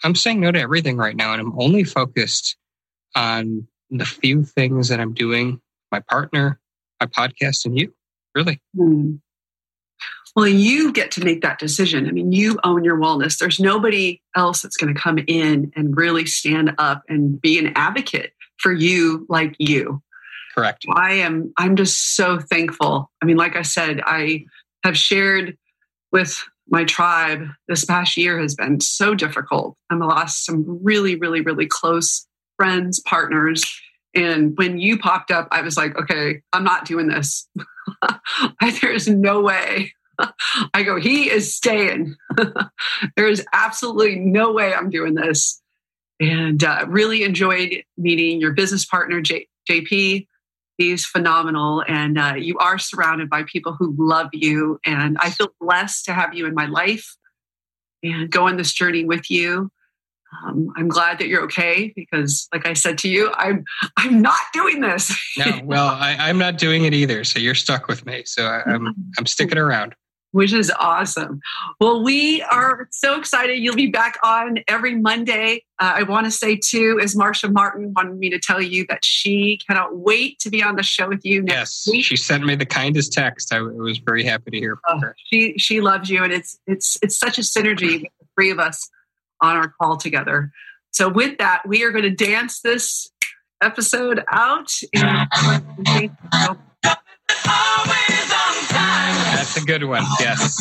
[0.04, 2.56] I'm saying no to everything right now, and I'm only focused
[3.16, 6.60] on the few things that I'm doing, my partner,
[7.00, 7.92] my podcast, and you,
[8.34, 8.60] really.
[8.76, 9.20] Mm.
[10.36, 12.06] Well, you get to make that decision.
[12.06, 13.38] I mean, you own your wellness.
[13.38, 17.72] There's nobody else that's going to come in and really stand up and be an
[17.74, 20.00] advocate for you like you.
[20.58, 20.84] Correct.
[20.94, 23.10] I am I'm just so thankful.
[23.22, 24.44] I mean, like I said, I
[24.84, 25.56] have shared
[26.10, 29.76] with my tribe this past year has been so difficult.
[29.90, 33.64] I've lost some really, really, really close friends, partners.
[34.14, 37.48] And when you popped up, I was like, okay, I'm not doing this.
[38.80, 39.92] There's no way.
[40.74, 42.16] I go, he is staying.
[43.16, 45.62] there is absolutely no way I'm doing this.
[46.20, 50.26] And uh, really enjoyed meeting your business partner, J- JP.
[50.78, 51.84] He's phenomenal.
[51.86, 54.78] And uh, you are surrounded by people who love you.
[54.86, 57.16] And I feel blessed to have you in my life
[58.02, 59.70] and go on this journey with you.
[60.44, 63.64] Um, I'm glad that you're okay because, like I said to you, I'm
[63.96, 65.18] I'm not doing this.
[65.38, 67.24] no, well, I, am not doing it either.
[67.24, 68.24] So you're stuck with me.
[68.26, 69.94] So I, I'm I'm sticking around
[70.38, 71.40] which is awesome.
[71.80, 73.58] Well, we are so excited.
[73.58, 75.64] You'll be back on every Monday.
[75.80, 79.04] Uh, I want to say, too, as Marsha Martin wanted me to tell you that
[79.04, 82.04] she cannot wait to be on the show with you next yes, week.
[82.04, 83.52] She sent me the kindest text.
[83.52, 85.16] I was very happy to hear from uh, her.
[85.26, 88.60] She, she loves you, and it's, it's, it's such a synergy with the three of
[88.60, 88.88] us
[89.40, 90.52] on our call together.
[90.92, 93.10] So, with that, we are going to dance this
[93.60, 94.70] episode out.
[97.64, 98.07] And
[99.48, 100.04] it's a good one.
[100.20, 100.60] Yes.